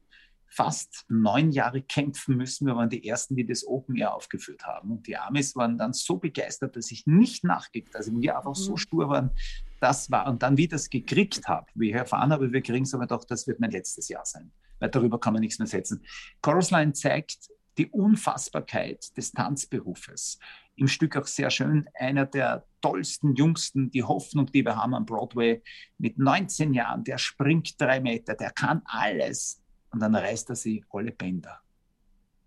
fast 0.53 1.05
neun 1.09 1.51
Jahre 1.51 1.81
kämpfen 1.81 2.37
müssen. 2.37 2.67
Wir 2.67 2.75
waren 2.75 2.89
die 2.89 3.07
Ersten, 3.07 3.35
die 3.35 3.45
das 3.45 3.65
Open 3.65 3.95
Air 3.95 4.13
aufgeführt 4.13 4.65
haben. 4.65 4.91
Und 4.91 5.07
die 5.07 5.17
Amis 5.17 5.55
waren 5.55 5.79
dann 5.79 5.93
so 5.93 6.17
begeistert, 6.17 6.75
dass 6.75 6.91
ich 6.91 7.07
nicht 7.07 7.43
nachgekriegt 7.43 7.95
Also 7.95 8.11
wir 8.13 8.37
einfach 8.37 8.51
mhm. 8.51 8.61
so 8.61 8.77
stur 8.77 9.09
waren. 9.09 9.31
Das 9.79 10.11
war, 10.11 10.27
und 10.27 10.43
dann, 10.43 10.55
wie 10.55 10.63
ich 10.63 10.69
das 10.69 10.91
gekriegt 10.91 11.47
habe, 11.47 11.65
wie 11.73 11.89
ich 11.89 11.95
erfahren 11.95 12.31
habe, 12.31 12.53
wir 12.53 12.61
kriegen 12.61 12.83
es, 12.83 12.93
aber 12.93 13.07
doch, 13.07 13.25
das 13.25 13.47
wird 13.47 13.59
mein 13.59 13.71
letztes 13.71 14.09
Jahr 14.09 14.25
sein. 14.25 14.51
Weil 14.79 14.89
darüber 14.89 15.19
kann 15.19 15.33
man 15.33 15.41
nichts 15.41 15.57
mehr 15.57 15.67
setzen. 15.67 16.03
Chorus 16.41 16.69
Line 16.69 16.93
zeigt 16.93 17.49
die 17.79 17.87
Unfassbarkeit 17.87 19.17
des 19.17 19.31
Tanzberufes. 19.31 20.37
Im 20.75 20.87
Stück 20.87 21.15
auch 21.17 21.27
sehr 21.27 21.49
schön, 21.51 21.87
einer 21.93 22.25
der 22.25 22.65
tollsten, 22.81 23.35
jüngsten, 23.35 23.91
die 23.91 24.03
Hoffnung, 24.03 24.47
die 24.47 24.65
wir 24.65 24.75
haben 24.75 24.95
am 24.95 25.05
Broadway, 25.05 25.61
mit 25.97 26.17
19 26.17 26.73
Jahren, 26.73 27.03
der 27.03 27.17
springt 27.17 27.79
drei 27.79 27.99
Meter, 27.99 28.33
der 28.33 28.51
kann 28.51 28.81
alles, 28.85 29.61
und 29.91 29.99
dann 29.99 30.15
reißt 30.15 30.49
er 30.49 30.55
sie 30.55 30.83
alle 30.89 31.11
Bänder. 31.11 31.61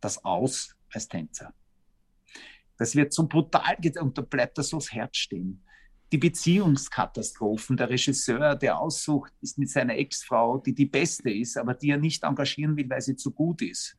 Das 0.01 0.25
aus 0.25 0.77
als 0.93 1.09
Tänzer. 1.09 1.55
Das 2.77 2.95
wird 2.95 3.13
so 3.13 3.27
brutal 3.27 3.77
und 4.01 4.19
da 4.19 4.23
bleibt 4.23 4.59
er 4.59 4.65
so 4.65 4.79
das 4.79 4.93
Herz 4.93 5.17
stehen. 5.17 5.63
Die 6.13 6.19
Beziehungskatastrophen, 6.19 7.77
der 7.77 7.91
Regisseur, 7.91 8.55
der 8.55 8.79
aussucht, 8.79 9.33
ist 9.41 9.59
mit 9.59 9.71
seiner 9.71 9.97
Ex-Frau, 9.97 10.59
die 10.59 10.75
die 10.75 10.87
beste 10.87 11.31
ist, 11.31 11.57
aber 11.57 11.75
die 11.75 11.91
er 11.91 11.99
nicht 11.99 12.23
engagieren 12.23 12.77
will, 12.77 12.89
weil 12.89 13.01
sie 13.01 13.17
zu 13.17 13.33
gut 13.33 13.63
ist. 13.63 13.97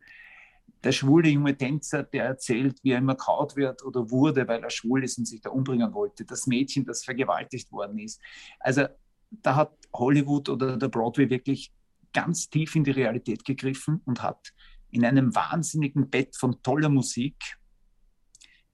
Der 0.84 0.92
schwule 0.92 1.30
junge 1.30 1.58
Tänzer, 1.58 2.04
der 2.04 2.26
erzählt, 2.26 2.80
wie 2.84 2.92
er 2.92 3.00
immer 3.00 3.16
kaut 3.16 3.56
wird 3.56 3.84
oder 3.84 4.10
wurde, 4.10 4.48
weil 4.48 4.64
er 4.64 4.70
schwul 4.70 5.04
ist 5.04 5.18
und 5.18 5.26
sich 5.26 5.42
da 5.42 5.50
umbringen 5.50 5.94
wollte. 5.94 6.26
Das 6.26 6.48
Mädchen, 6.48 6.86
das 6.86 7.04
vergewaltigt 7.04 7.72
worden 7.72 7.98
ist. 8.00 8.22
Also 8.60 8.86
da 9.30 9.56
hat 9.56 9.74
Hollywood 9.94 10.50
oder 10.50 10.78
der 10.78 10.88
Broadway 10.88 11.30
wirklich 11.30 11.74
ganz 12.14 12.50
tief 12.50 12.76
in 12.76 12.84
die 12.84 12.92
Realität 12.92 13.44
gegriffen 13.44 14.02
und 14.06 14.22
hat 14.22 14.54
in 14.92 15.04
einem 15.04 15.36
wahnsinnigen 15.36 16.10
Bett 16.10 16.36
von 16.36 16.62
toller 16.64 16.90
Musik 16.90 17.58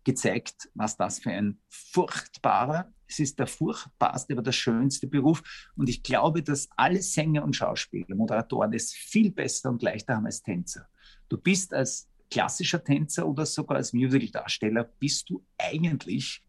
gezeigt, 0.04 0.70
was 0.74 0.98
das 0.98 1.20
für 1.20 1.32
ein 1.32 1.60
furchtbarer, 1.70 2.92
es 3.08 3.20
ist 3.20 3.40
der 3.40 3.48
furchtbarste, 3.48 4.34
aber 4.34 4.42
der 4.42 4.52
schönste 4.52 5.08
Beruf. 5.08 5.44
Und 5.76 5.88
ich 5.88 6.04
glaube, 6.04 6.42
dass 6.42 6.68
alle 6.76 7.02
Sänger 7.02 7.44
und 7.44 7.56
Schauspieler, 7.56 8.16
Moderatoren 8.16 8.74
es 8.74 8.92
viel 8.92 9.32
besser 9.32 9.70
und 9.70 9.82
leichter 9.82 10.16
haben 10.16 10.26
als 10.26 10.42
Tänzer. 10.42 10.88
Du 11.30 11.38
bist 11.38 11.74
als 11.74 12.08
klassischer 12.30 12.84
Tänzer 12.84 13.28
oder 13.28 13.46
sogar 13.46 13.78
als 13.78 13.94
Musical-Darsteller, 13.94 14.84
bist 14.84 15.30
du 15.30 15.44
eigentlich 15.58 16.44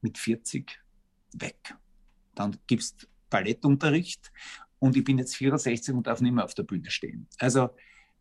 mit 0.00 0.16
40 0.18 0.78
weg. 1.34 1.74
Dann 2.34 2.56
gibst 2.66 3.08
Ballettunterricht 3.28 4.30
und 4.78 4.96
ich 4.96 5.04
bin 5.04 5.18
jetzt 5.18 5.36
64 5.36 5.94
und 5.94 6.06
darf 6.06 6.20
nicht 6.20 6.32
mehr 6.32 6.44
auf 6.44 6.54
der 6.54 6.62
Bühne 6.62 6.90
stehen. 6.90 7.26
Also 7.38 7.70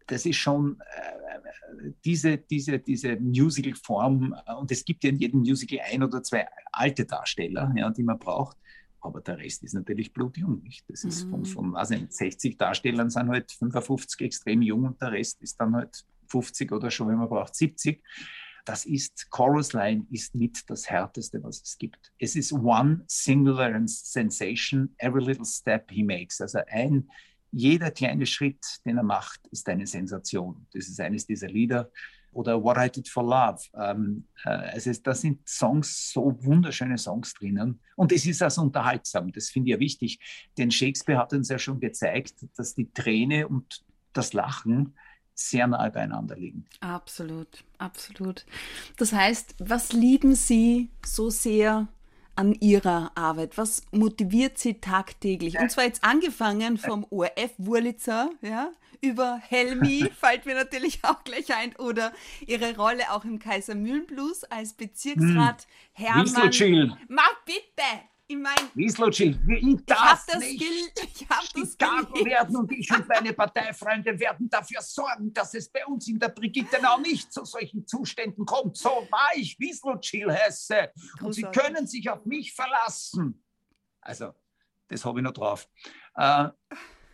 das 0.08 0.26
ist 0.26 0.38
schon 0.38 0.80
äh, 0.80 1.92
diese, 2.04 2.38
diese, 2.38 2.80
diese 2.80 3.16
Musical-Form 3.18 4.36
äh, 4.46 4.54
und 4.54 4.72
es 4.72 4.84
gibt 4.84 5.04
ja 5.04 5.12
in 5.12 5.18
jedem 5.18 5.42
Musical 5.42 5.80
ein 5.92 6.04
oder 6.04 6.24
zwei 6.24 6.48
alte 6.72 7.06
Darsteller, 7.06 7.72
ja, 7.76 7.90
die 7.90 8.04
man 8.04 8.20
braucht. 8.20 8.58
Aber 9.02 9.22
der 9.22 9.38
Rest 9.38 9.64
ist 9.64 9.74
natürlich 9.74 10.14
blutjung. 10.14 10.62
Nicht? 10.62 10.90
Das 10.90 11.04
ist 11.04 11.26
mhm. 11.26 11.32
von, 11.32 11.46
von 11.46 11.76
also 11.76 11.96
60 12.08 12.58
Darstellern 12.58 13.10
sind 13.10 13.30
halt 13.30 13.52
55 13.52 14.22
extrem 14.22 14.62
jung 14.62 14.86
und 14.86 15.02
der 15.02 15.12
Rest 15.12 15.42
ist 15.42 15.60
dann 15.60 15.76
halt 15.76 16.06
50 16.28 16.72
oder 16.72 16.92
schon, 16.92 17.08
wenn 17.08 17.18
man 17.18 17.30
braucht, 17.30 17.56
70 17.56 18.02
das 18.70 18.86
ist, 18.86 19.32
Chorus 19.32 19.74
Line 19.74 20.06
ist 20.12 20.36
mit 20.36 20.70
das 20.70 20.88
Härteste, 20.88 21.42
was 21.44 21.60
es 21.60 21.76
gibt. 21.80 22.12
Es 22.20 22.36
ist 22.36 22.54
one 22.54 23.04
singular 23.08 23.72
sensation, 23.88 24.94
every 25.00 25.24
little 25.24 25.46
step 25.46 25.90
he 25.90 26.04
makes. 26.04 26.40
Also 26.40 26.60
ein, 26.68 27.10
jeder 27.52 27.90
kleine 27.90 28.28
Schritt, 28.28 28.64
den 28.86 28.98
er 28.98 29.04
macht, 29.04 29.48
ist 29.48 29.68
eine 29.70 29.88
Sensation. 29.88 30.68
Das 30.72 30.88
ist 30.88 31.00
eines 31.00 31.26
dieser 31.26 31.48
Lieder. 31.48 31.90
Oder 32.32 32.64
What 32.64 32.78
I 32.78 32.90
Did 32.90 33.10
for 33.10 33.24
Love. 33.24 33.60
Ähm, 33.74 34.26
äh, 34.46 34.50
also 34.50 34.92
da 35.04 35.14
sind 35.14 35.48
Songs, 35.48 36.12
so 36.12 36.38
wunderschöne 36.44 36.98
Songs 36.98 37.34
drinnen. 37.34 37.80
Und 37.96 38.12
es 38.12 38.26
ist 38.26 38.42
also 38.42 38.62
unterhaltsam. 38.62 39.32
Das 39.32 39.50
finde 39.50 39.70
ich 39.70 39.74
ja 39.74 39.80
wichtig. 39.80 40.20
Denn 40.58 40.72
Shakespeare 40.72 41.20
hat 41.20 41.34
uns 41.34 41.50
ja 41.50 41.60
schon 41.60 41.80
gezeigt, 41.80 42.46
dass 42.56 42.76
die 42.76 42.92
Träne 42.92 43.48
und 43.48 43.84
das 44.14 44.34
Lachen 44.34 44.96
sehr 45.34 45.68
nahe 45.68 45.92
beieinander 45.92 46.36
liegen. 46.36 46.66
Absolut, 46.82 47.64
absolut. 47.78 48.46
Das 48.98 49.14
heißt, 49.14 49.56
was 49.60 49.94
lieben 49.94 50.36
Sie 50.36 50.90
so 51.06 51.30
sehr 51.30 51.88
an 52.40 52.54
Ihrer 52.54 53.12
Arbeit? 53.16 53.58
Was 53.58 53.84
motiviert 53.92 54.58
Sie 54.58 54.76
tagtäglich? 54.76 55.60
Und 55.60 55.70
zwar 55.72 55.84
jetzt 55.84 56.04
angefangen 56.06 56.78
vom 56.78 57.06
ORF 57.10 57.52
Wurlitzer, 57.58 58.30
ja, 58.42 58.72
über 59.02 59.42
Helmi 59.48 60.10
fällt 60.20 60.46
mir 60.46 60.56
natürlich 60.56 61.00
auch 61.04 61.24
gleich 61.26 61.54
ein 61.54 61.76
oder 61.76 62.14
Ihre 62.48 62.78
Rolle 62.78 63.12
auch 63.12 63.26
im 63.26 63.40
Kaiser 63.40 63.76
Mühlenblues 63.76 64.46
als 64.46 64.74
Bezirksrat 64.74 65.68
hm. 65.94 66.06
Hermann. 66.06 66.26
Mach 67.10 67.36
bitte! 67.46 68.09
Ich 68.32 68.38
meine, 68.38 68.70
ich 68.76 68.96
darf 69.88 70.24
ich 70.28 70.34
das 70.34 70.40
nicht 70.40 70.62
Skill, 70.62 70.90
ich 71.16 71.28
hab 71.28 71.52
das 71.52 72.26
werden 72.26 72.56
und 72.58 72.72
ich 72.72 72.92
und 72.92 73.08
meine 73.08 73.34
Parteifreunde 73.34 74.20
werden 74.20 74.48
dafür 74.48 74.84
sorgen, 74.84 75.34
dass 75.34 75.56
es 75.56 75.68
bei 75.68 75.84
uns 75.88 76.08
in 76.08 76.20
der 76.20 76.30
Brigittenau 76.30 77.00
nicht 77.00 77.34
zu 77.34 77.44
solchen 77.44 77.88
Zuständen 77.88 78.46
kommt. 78.46 78.78
So 78.78 78.90
war 79.10 79.32
ich 79.36 79.60
Wieslotschi 79.60 80.26
Hesse. 80.30 80.92
Und 81.22 81.34
Sie 81.34 81.42
können 81.42 81.88
sich 81.88 82.08
auf 82.08 82.24
mich 82.28 82.54
verlassen. 82.54 83.44
Also, 84.00 84.36
das 84.90 85.04
habe 85.04 85.22
ich 85.22 85.24
noch 85.24 85.34
drauf. 85.34 85.68
Äh, 86.14 86.50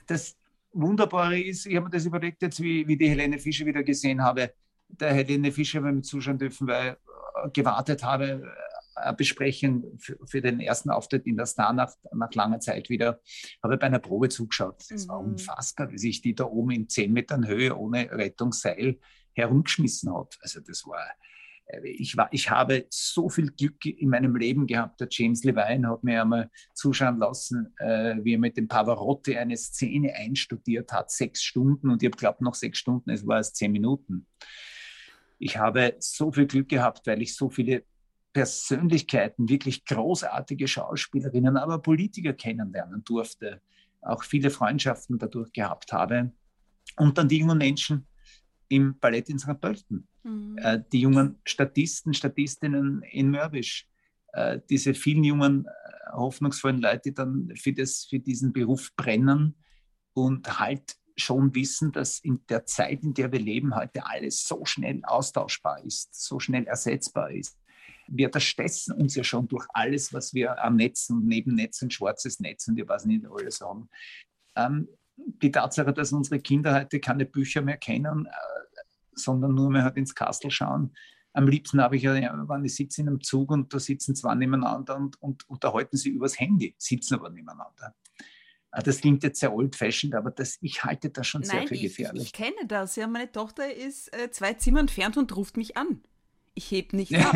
das 0.08 0.36
Wunderbare 0.74 1.40
ist, 1.40 1.66
ich 1.66 1.78
habe 1.78 1.86
mir 1.86 1.92
das 1.92 2.06
überlegt, 2.06 2.42
jetzt 2.42 2.62
wie, 2.62 2.86
wie 2.90 2.98
die 2.98 3.08
Helene 3.08 3.40
Fischer 3.40 3.66
wieder 3.66 3.84
gesehen 3.84 4.22
habe. 4.22 4.54
Der 4.90 5.14
Helene 5.14 5.54
Fischer, 5.54 5.82
wenn 5.82 5.96
wir 5.96 6.04
zuschauen 6.04 6.38
dürfen, 6.38 6.68
weil 6.68 6.98
ich 7.48 7.54
gewartet 7.54 8.04
habe, 8.04 8.26
äh, 8.26 8.65
besprechen 9.18 9.98
für, 10.00 10.18
für, 10.26 10.42
den 10.42 10.60
ersten 10.60 10.90
Auftritt 10.90 11.26
in 11.28 11.38
der 11.38 11.46
Star 11.46 11.74
nach, 11.74 11.94
nach 12.14 12.34
langer 12.34 12.60
Zeit 12.60 12.90
wieder, 12.90 13.20
habe 13.62 13.78
bei 13.78 13.88
einer 13.88 14.00
Probe 14.00 14.30
zugeschaut. 14.30 14.84
Das 14.90 15.06
mhm. 15.06 15.10
war 15.10 15.20
unfassbar, 15.20 15.92
wie 15.92 15.98
sich 15.98 16.22
die 16.22 16.36
da 16.36 16.46
oben 16.46 16.72
in 16.72 16.90
zehn 16.90 17.12
Metern 17.12 17.48
Höhe 17.48 17.76
ohne 17.76 18.10
Rettungsseil 18.12 19.00
herumgeschmissen 19.34 20.16
hat. 20.16 20.38
Also 20.42 20.62
das 20.62 20.86
war, 20.86 21.06
äh, 21.68 21.88
ich, 21.88 22.18
war, 22.18 22.30
ich 22.32 22.50
habe 22.50 22.86
so 22.90 23.30
viel 23.30 23.52
Glück 23.52 23.86
in 23.86 24.10
meinem 24.10 24.36
Leben 24.36 24.68
gehabt. 24.68 25.00
Der 25.02 25.08
James 25.10 25.44
Levine 25.44 25.90
hat 25.90 26.04
mir 26.04 26.22
einmal 26.22 26.50
zuschauen 26.74 27.18
lassen, 27.18 27.74
äh, 27.80 28.16
wie 28.24 28.34
er 28.34 28.40
mit 28.40 28.58
dem 28.58 28.68
Pavarotti 28.68 29.38
eine 29.38 29.58
Szene 29.58 30.14
einstudiert 30.16 30.92
hat, 30.92 31.12
sechs 31.12 31.44
Stunden. 31.44 31.90
Und 31.90 32.02
ich 32.02 32.08
habe 32.08 32.18
glaubt, 32.18 32.42
noch 32.42 32.56
sechs 32.56 32.80
Stunden, 32.80 33.10
es 33.10 33.28
war 33.28 33.40
es 33.40 33.54
zehn 33.54 33.72
Minuten. 33.72 34.28
Ich 35.38 35.58
habe 35.58 35.96
so 36.00 36.32
viel 36.32 36.48
Glück 36.48 36.70
gehabt, 36.70 37.06
weil 37.08 37.22
ich 37.22 37.36
so 37.36 37.50
viele 37.50 37.84
Persönlichkeiten, 38.36 39.48
wirklich 39.48 39.86
großartige 39.86 40.68
Schauspielerinnen, 40.68 41.56
aber 41.56 41.82
Politiker 41.82 42.34
kennenlernen 42.34 43.02
durfte, 43.06 43.62
auch 44.02 44.26
viele 44.26 44.50
Freundschaften 44.50 45.18
dadurch 45.18 45.54
gehabt 45.54 45.94
habe. 45.94 46.34
Und 46.98 47.18
dann 47.18 47.30
die 47.30 47.38
jungen 47.38 47.58
Menschen 47.58 48.08
im 48.68 49.00
Ballett 49.00 49.30
in 49.30 49.40
St. 49.40 49.62
Pölten, 49.62 50.10
mhm. 50.24 50.58
äh, 50.58 50.84
die 50.92 51.00
jungen 51.00 51.40
Statisten, 51.46 52.14
Statistinnen 52.14 53.04
in 53.04 53.32
Mörbisch, 53.32 53.88
äh, 54.34 54.60
diese 54.70 54.94
vielen 54.94 55.24
jungen, 55.24 55.66
äh, 55.66 56.12
hoffnungsvollen 56.12 56.82
Leute, 56.82 57.04
die 57.06 57.14
dann 57.14 57.54
für, 57.56 57.72
das, 57.72 58.04
für 58.10 58.20
diesen 58.20 58.52
Beruf 58.52 58.94
brennen 58.98 59.56
und 60.14 60.60
halt 60.60 60.98
schon 61.16 61.56
wissen, 61.56 61.94
dass 61.94 62.20
in 62.20 62.42
der 62.50 62.66
Zeit, 62.66 63.02
in 63.02 63.14
der 63.14 63.32
wir 63.32 63.40
leben, 63.40 63.78
heute 63.78 64.06
alles 64.06 64.46
so 64.46 64.66
schnell 64.66 65.00
austauschbar 65.06 65.82
ist, 65.86 66.14
so 66.22 66.42
schnell 66.42 66.66
ersetzbar 66.66 67.32
ist 67.32 67.58
wir 68.08 68.28
unterstützen 68.28 68.94
uns 68.94 69.16
ja 69.16 69.24
schon 69.24 69.48
durch 69.48 69.66
alles, 69.74 70.14
was 70.14 70.34
wir 70.34 70.64
am 70.64 70.76
Netz 70.76 71.10
und 71.10 71.26
neben 71.26 71.56
Netz 71.56 71.82
und 71.82 71.94
schwarzes 71.94 72.40
Netz 72.40 72.68
und 72.68 72.78
ich 72.78 72.88
weiß 72.88 73.06
nicht 73.06 73.26
alles 73.26 73.62
haben. 73.62 73.90
Ähm, 74.56 74.88
die 75.18 75.52
Tatsache, 75.52 75.94
dass 75.94 76.12
unsere 76.12 76.40
Kinder 76.40 76.74
heute 76.76 77.00
keine 77.00 77.26
Bücher 77.26 77.62
mehr 77.62 77.78
kennen, 77.78 78.26
äh, 78.26 78.30
sondern 79.14 79.54
nur 79.54 79.70
mehr 79.70 79.84
halt 79.84 79.98
ins 79.98 80.14
Kastel 80.14 80.52
schauen. 80.52 80.94
Am 81.34 81.48
liebsten 81.48 81.82
habe 81.82 81.98
ich 81.98 82.04
ja, 82.04 82.14
wenn 82.14 82.66
ich 82.66 82.76
sitze 82.76 83.02
in 83.02 83.08
einem 83.08 83.22
Zug 83.22 83.52
und 83.52 83.74
da 83.74 83.80
sitzen 83.80 84.16
zwei 84.16 84.36
nebeneinander 84.36 84.96
und, 84.96 85.22
und 85.22 85.48
unterhalten 85.50 85.98
sie 85.98 86.10
übers 86.10 86.40
Handy, 86.40 86.76
sitzen 86.78 87.16
aber 87.16 87.30
nebeneinander. 87.30 87.96
Äh, 88.72 88.84
das 88.84 89.00
klingt 89.00 89.24
jetzt 89.24 89.40
sehr 89.40 89.54
old-fashioned, 89.54 90.16
aber 90.16 90.32
das, 90.32 90.58
ich 90.62 90.84
halte 90.84 91.10
das 91.10 91.28
schon 91.28 91.42
Nein, 91.42 91.50
sehr 91.50 91.68
für 91.68 91.78
gefährlich. 91.78 92.24
Ich, 92.24 92.28
ich 92.28 92.34
kenne 92.34 92.68
das. 92.68 92.96
Ja, 92.96 93.08
meine 93.08 93.32
Tochter 93.32 93.74
ist 93.74 94.14
äh, 94.14 94.32
zwei 94.32 94.54
Zimmer 94.54 94.82
entfernt 94.82 95.18
und 95.18 95.36
ruft 95.36 95.58
mich 95.58 95.78
an 95.78 96.02
ich 96.56 96.72
heb 96.72 96.94
nicht 96.94 97.14
ab. 97.14 97.36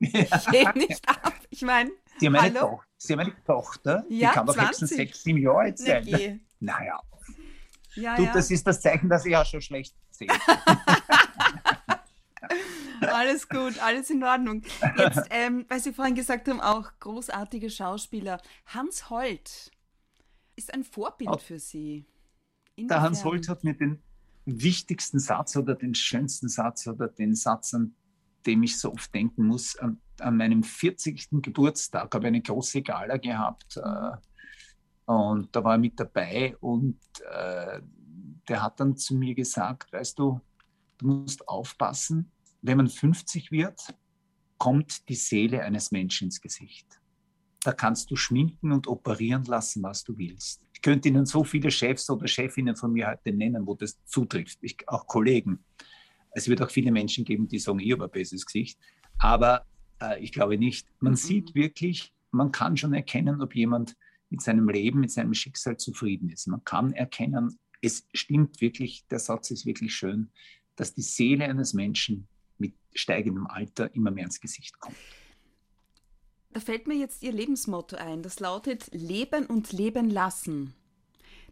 Ich 0.00 0.46
heb 0.48 0.74
nicht 0.74 1.08
ab. 1.08 1.32
Ich 1.50 1.62
meine, 1.62 1.90
Sie, 2.18 2.26
haben 2.26 2.36
eine 2.36 2.58
Tochter, 2.58 2.86
Sie 2.96 3.12
haben 3.12 3.20
eine 3.20 3.44
Tochter, 3.44 4.04
ja, 4.08 4.30
die 4.30 4.34
kann 4.34 4.46
doch 4.46 4.56
höchstens 4.56 4.90
sechs, 4.90 5.22
sieben 5.22 5.38
Jahre 5.38 5.58
alt 5.58 5.78
sein. 5.78 6.04
Nee. 6.04 6.40
Naja. 6.60 7.00
Ja, 7.94 8.16
du, 8.16 8.24
ja. 8.24 8.32
das 8.32 8.50
ist 8.50 8.66
das 8.66 8.80
Zeichen, 8.80 9.08
dass 9.08 9.24
ich 9.24 9.36
auch 9.36 9.46
schon 9.46 9.62
schlecht 9.62 9.94
sehe. 10.10 10.28
alles 13.00 13.48
gut, 13.48 13.78
alles 13.82 14.10
in 14.10 14.22
Ordnung. 14.22 14.62
Jetzt, 14.98 15.22
ähm, 15.30 15.64
weil 15.68 15.80
Sie 15.80 15.92
vorhin 15.92 16.14
gesagt 16.14 16.48
haben, 16.48 16.60
auch 16.60 16.90
großartige 17.00 17.70
Schauspieler. 17.70 18.40
Hans 18.66 19.08
Holt 19.08 19.70
ist 20.56 20.74
ein 20.74 20.84
Vorbild 20.84 21.30
oh. 21.30 21.38
für 21.38 21.58
Sie. 21.58 22.06
Inwiefern? 22.74 22.88
Der 22.88 23.00
Hans 23.00 23.24
Holt 23.24 23.48
hat 23.48 23.64
mir 23.64 23.74
den 23.74 24.02
wichtigsten 24.44 25.18
Satz 25.18 25.56
oder 25.56 25.74
den 25.74 25.94
schönsten 25.94 26.48
Satz 26.48 26.86
oder 26.86 27.08
den 27.08 27.34
Satz, 27.34 27.72
an 27.74 27.94
dem 28.46 28.62
ich 28.62 28.78
so 28.78 28.92
oft 28.92 29.14
denken 29.14 29.46
muss. 29.46 29.76
An, 29.76 30.00
an 30.20 30.36
meinem 30.36 30.62
40. 30.62 31.28
Geburtstag 31.42 32.14
habe 32.14 32.24
ich 32.24 32.28
eine 32.28 32.42
große 32.42 32.82
Gala 32.82 33.16
gehabt 33.16 33.76
äh, 33.76 34.16
und 35.06 35.54
da 35.54 35.62
war 35.62 35.74
er 35.74 35.78
mit 35.78 35.98
dabei 35.98 36.56
und 36.60 36.98
äh, 37.30 37.80
der 38.48 38.62
hat 38.62 38.80
dann 38.80 38.96
zu 38.96 39.14
mir 39.14 39.34
gesagt, 39.34 39.92
weißt 39.92 40.18
du, 40.18 40.40
du 40.98 41.06
musst 41.06 41.46
aufpassen, 41.48 42.30
wenn 42.62 42.78
man 42.78 42.88
50 42.88 43.50
wird, 43.52 43.94
kommt 44.58 45.08
die 45.08 45.14
Seele 45.14 45.62
eines 45.62 45.92
Menschen 45.92 46.26
ins 46.26 46.40
Gesicht. 46.40 46.86
Da 47.60 47.72
kannst 47.72 48.10
du 48.10 48.16
schminken 48.16 48.72
und 48.72 48.86
operieren 48.86 49.44
lassen, 49.44 49.82
was 49.82 50.04
du 50.04 50.16
willst. 50.16 50.62
Ich 50.72 50.82
könnte 50.82 51.08
Ihnen 51.08 51.26
so 51.26 51.42
viele 51.42 51.70
Chefs 51.70 52.08
oder 52.10 52.28
Chefinnen 52.28 52.76
von 52.76 52.92
mir 52.92 53.08
heute 53.08 53.32
nennen, 53.32 53.66
wo 53.66 53.74
das 53.74 54.02
zutrifft. 54.04 54.58
Ich, 54.60 54.88
auch 54.88 55.06
Kollegen. 55.06 55.64
Es 56.36 56.48
wird 56.48 56.60
auch 56.60 56.70
viele 56.70 56.92
Menschen 56.92 57.24
geben, 57.24 57.48
die 57.48 57.58
sagen, 57.58 57.78
ich 57.78 57.92
habe 57.92 58.04
ein 58.04 58.10
besseres 58.10 58.44
Gesicht. 58.44 58.78
Aber 59.18 59.64
äh, 60.02 60.22
ich 60.22 60.32
glaube 60.32 60.58
nicht. 60.58 60.86
Man 61.00 61.12
mhm. 61.12 61.16
sieht 61.16 61.54
wirklich, 61.54 62.12
man 62.30 62.52
kann 62.52 62.76
schon 62.76 62.92
erkennen, 62.92 63.40
ob 63.40 63.54
jemand 63.54 63.96
mit 64.28 64.42
seinem 64.42 64.68
Leben, 64.68 65.00
mit 65.00 65.10
seinem 65.10 65.32
Schicksal 65.32 65.78
zufrieden 65.78 66.28
ist. 66.28 66.46
Man 66.46 66.62
kann 66.64 66.92
erkennen, 66.92 67.58
es 67.80 68.06
stimmt 68.12 68.60
wirklich, 68.60 69.06
der 69.06 69.18
Satz 69.18 69.50
ist 69.50 69.64
wirklich 69.64 69.94
schön, 69.94 70.30
dass 70.74 70.92
die 70.92 71.00
Seele 71.02 71.44
eines 71.44 71.72
Menschen 71.72 72.28
mit 72.58 72.74
steigendem 72.94 73.46
Alter 73.46 73.94
immer 73.94 74.10
mehr 74.10 74.24
ins 74.24 74.38
Gesicht 74.38 74.78
kommt. 74.78 74.96
Da 76.50 76.60
fällt 76.60 76.86
mir 76.86 76.96
jetzt 76.96 77.22
Ihr 77.22 77.32
Lebensmotto 77.32 77.96
ein. 77.96 78.22
Das 78.22 78.40
lautet 78.40 78.88
Leben 78.92 79.46
und 79.46 79.72
Leben 79.72 80.10
lassen. 80.10 80.74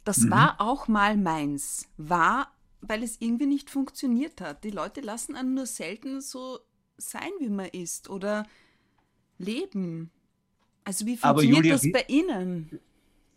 Das 0.05 0.19
mhm. 0.19 0.31
war 0.31 0.61
auch 0.61 0.89
mal 0.89 1.17
meins. 1.17 1.89
War, 1.97 2.54
weil 2.89 3.03
es 3.03 3.21
irgendwie 3.21 3.47
nicht 3.47 3.71
funktioniert 3.71 4.41
hat. 4.41 4.65
Die 4.65 4.71
Leute 4.71 5.01
lassen 5.01 5.37
einen 5.37 5.55
nur 5.55 5.67
selten 5.67 6.21
so 6.21 6.59
sein, 6.97 7.31
wie 7.41 7.49
man 7.49 7.67
ist 7.67 8.09
oder 8.11 8.47
leben. 9.39 10.11
Also 10.85 11.07
wie 11.07 11.17
funktioniert 11.17 11.57
Julia, 11.57 11.75
das 11.75 11.93
bei 11.93 12.05
Ihnen? 12.09 12.81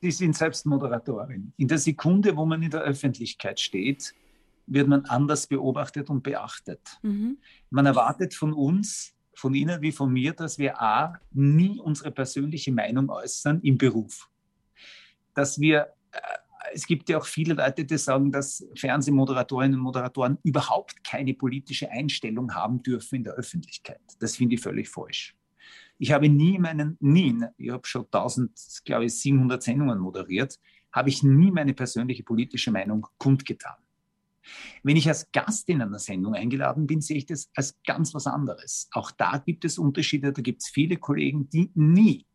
Sie 0.01 0.11
sind 0.11 0.35
selbst 0.35 0.65
Moderatorin. 0.65 1.53
In 1.57 1.67
der 1.67 1.77
Sekunde, 1.77 2.35
wo 2.35 2.45
man 2.45 2.61
in 2.61 2.69
der 2.69 2.81
Öffentlichkeit 2.81 3.59
steht, 3.59 4.13
wird 4.67 4.87
man 4.87 5.05
anders 5.05 5.47
beobachtet 5.47 6.09
und 6.09 6.21
beachtet. 6.23 6.81
Mhm. 7.01 7.37
Man 7.69 7.85
erwartet 7.85 8.33
von 8.33 8.53
uns, 8.53 9.13
von 9.33 9.53
Ihnen 9.53 9.81
wie 9.81 9.91
von 9.91 10.11
mir, 10.11 10.33
dass 10.33 10.57
wir 10.57 10.81
A, 10.81 11.19
nie 11.31 11.79
unsere 11.79 12.11
persönliche 12.11 12.71
Meinung 12.71 13.09
äußern 13.09 13.61
im 13.61 13.77
Beruf. 13.77 14.29
Dass 15.33 15.59
wir, 15.59 15.93
äh, 16.11 16.19
es 16.73 16.85
gibt 16.85 17.09
ja 17.09 17.17
auch 17.17 17.25
viele 17.25 17.53
Leute, 17.53 17.85
die 17.85 17.97
sagen, 17.97 18.31
dass 18.31 18.65
Fernsehmoderatorinnen 18.75 19.77
und 19.77 19.83
Moderatoren 19.83 20.37
überhaupt 20.43 21.03
keine 21.03 21.33
politische 21.33 21.89
Einstellung 21.89 22.53
haben 22.53 22.81
dürfen 22.83 23.15
in 23.15 23.23
der 23.23 23.33
Öffentlichkeit. 23.33 24.01
Das 24.19 24.35
finde 24.35 24.55
ich 24.55 24.61
völlig 24.61 24.89
falsch. 24.89 25.35
Ich 25.99 26.11
habe 26.11 26.29
nie 26.29 26.59
meinen, 26.59 26.97
nie, 26.99 27.43
ich 27.57 27.71
habe 27.71 27.87
schon 27.87 28.05
1000, 28.05 28.51
glaube 28.85 29.05
ich, 29.05 29.15
700 29.15 29.63
Sendungen 29.63 29.99
moderiert, 29.99 30.59
habe 30.91 31.09
ich 31.09 31.23
nie 31.23 31.51
meine 31.51 31.73
persönliche 31.73 32.23
politische 32.23 32.71
Meinung 32.71 33.07
kundgetan. 33.17 33.75
Wenn 34.83 34.95
ich 34.95 35.07
als 35.07 35.29
Gast 35.31 35.67
in 35.69 35.81
einer 35.81 35.99
Sendung 35.99 36.33
eingeladen 36.33 36.87
bin, 36.87 37.01
sehe 37.01 37.17
ich 37.17 37.25
das 37.25 37.49
als 37.55 37.77
ganz 37.85 38.13
was 38.13 38.27
anderes. 38.27 38.87
Auch 38.91 39.11
da 39.11 39.37
gibt 39.39 39.65
es 39.65 39.77
Unterschiede. 39.77 40.31
Da 40.31 40.41
gibt 40.41 40.61
es 40.61 40.69
viele 40.69 40.97
Kollegen, 40.97 41.49
die 41.49 41.71
nie 41.75 42.25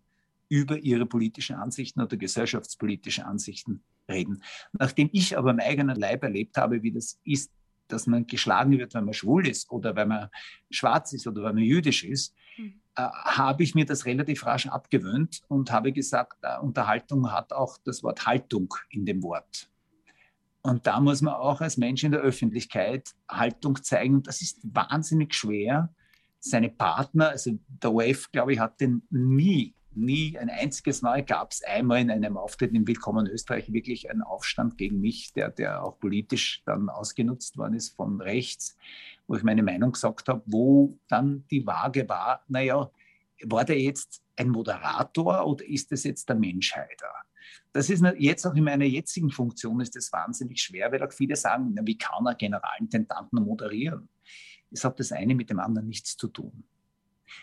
über 0.53 0.77
ihre 0.77 1.07
politischen 1.07 1.57
Ansichten 1.57 2.03
oder 2.03 2.19
gesellschaftspolitische 2.19 3.25
Ansichten 3.25 3.83
reden. 4.07 4.43
Nachdem 4.73 5.09
ich 5.11 5.39
aber 5.39 5.49
am 5.49 5.61
eigenen 5.61 5.97
Leib 5.97 6.23
erlebt 6.25 6.59
habe, 6.59 6.83
wie 6.83 6.93
das 6.93 7.19
ist, 7.25 7.51
dass 7.89 8.07
man 8.07 8.27
geschlagen 8.27 8.79
wird, 8.79 8.93
wenn 8.93 9.07
man 9.07 9.15
schwul 9.15 9.49
ist 9.49 9.71
oder 9.71 9.97
wenn 9.97 10.09
man 10.09 10.29
schwarz 10.71 11.15
ist 11.15 11.27
oder 11.27 11.43
wenn 11.43 11.55
man 11.55 11.65
jüdisch 11.65 12.05
ist, 12.05 12.35
mhm. 12.59 12.83
äh, 12.97 13.03
habe 13.03 13.63
ich 13.63 13.75
mir 13.75 13.87
das 13.87 14.05
relativ 14.05 14.45
rasch 14.45 14.67
abgewöhnt 14.67 15.41
und 15.49 15.73
habe 15.73 15.91
gesagt, 15.91 16.37
äh, 16.43 16.59
Unterhaltung 16.59 17.33
hat 17.33 17.55
auch 17.55 17.79
das 17.85 18.03
Wort 18.03 18.27
Haltung 18.27 18.75
in 18.91 19.07
dem 19.07 19.23
Wort. 19.23 19.71
Und 20.61 20.87
da 20.87 21.01
muss 21.01 21.23
man 21.23 21.33
auch 21.33 21.63
als 21.63 21.79
Mensch 21.79 22.05
in 22.05 22.13
der 22.13 22.21
Öffentlichkeit 22.21 23.15
Haltung 23.27 23.83
zeigen. 23.83 24.17
Und 24.17 24.27
das 24.27 24.43
ist 24.43 24.61
wahnsinnig 24.63 25.33
schwer. 25.33 25.95
Seine 26.41 26.69
Partner, 26.69 27.31
also 27.31 27.59
der 27.69 27.95
WEF, 27.95 28.31
glaube 28.31 28.53
ich, 28.53 28.59
hat 28.59 28.81
den 28.83 29.03
nie, 29.09 29.75
nie 29.97 30.39
ein 30.39 30.51
einziges 30.51 31.03
Mal 31.03 31.25
gab 31.25 31.53
es 31.53 31.63
einmal 31.63 32.01
in 32.01 32.11
einem 32.11 32.37
Auftritt 32.37 32.75
im 32.75 32.87
Willkommen 32.87 33.27
Österreich 33.27 33.73
wirklich 33.73 34.11
einen 34.11 34.23
Aufstand 34.23 34.79
gegen 34.79 35.01
mich, 35.01 35.33
der, 35.33 35.51
der 35.51 35.85
auch 35.85 35.99
politisch 35.99 36.63
dann 36.65 36.89
ausgenutzt 36.89 37.57
worden 37.59 37.75
ist 37.75 37.95
von 37.95 38.21
rechts, 38.21 38.77
wo 39.27 39.37
ich 39.37 39.43
meine 39.43 39.63
Meinung 39.63 39.93
gesagt 39.93 40.29
habe, 40.29 40.43
wo 40.47 40.99
dann 41.09 41.45
die 41.51 41.67
Waage 41.67 42.09
war, 42.09 42.45
naja, 42.49 42.91
war 43.45 43.65
der 43.65 43.81
jetzt 43.81 44.23
ein 44.37 44.49
Moderator 44.49 45.47
oder 45.47 45.67
ist 45.67 45.93
das 45.93 46.05
jetzt 46.05 46.29
der 46.29 46.37
Menschheiter? 46.37 47.13
Das 47.73 47.91
ist 47.91 48.05
jetzt 48.19 48.47
auch 48.47 48.55
in 48.55 48.65
meiner 48.65 48.85
jetzigen 48.85 49.31
Funktion 49.31 49.81
ist 49.81 49.97
das 49.97 50.13
wahnsinnig 50.13 50.61
schwer, 50.61 50.93
weil 50.93 51.03
auch 51.03 51.13
viele 51.13 51.37
sagen, 51.37 51.73
na, 51.75 51.83
wie 51.87 51.97
kann 51.97 52.27
er 52.27 52.35
Generalintendanten 52.35 53.43
moderieren? 53.43 54.09
Es 54.71 54.85
hat 54.85 54.99
das 55.01 55.13
eine 55.13 55.35
mit 55.35 55.51
dem 55.51 55.59
anderen 55.59 55.89
nichts 55.89 56.17
zu 56.17 56.29
tun. 56.29 56.65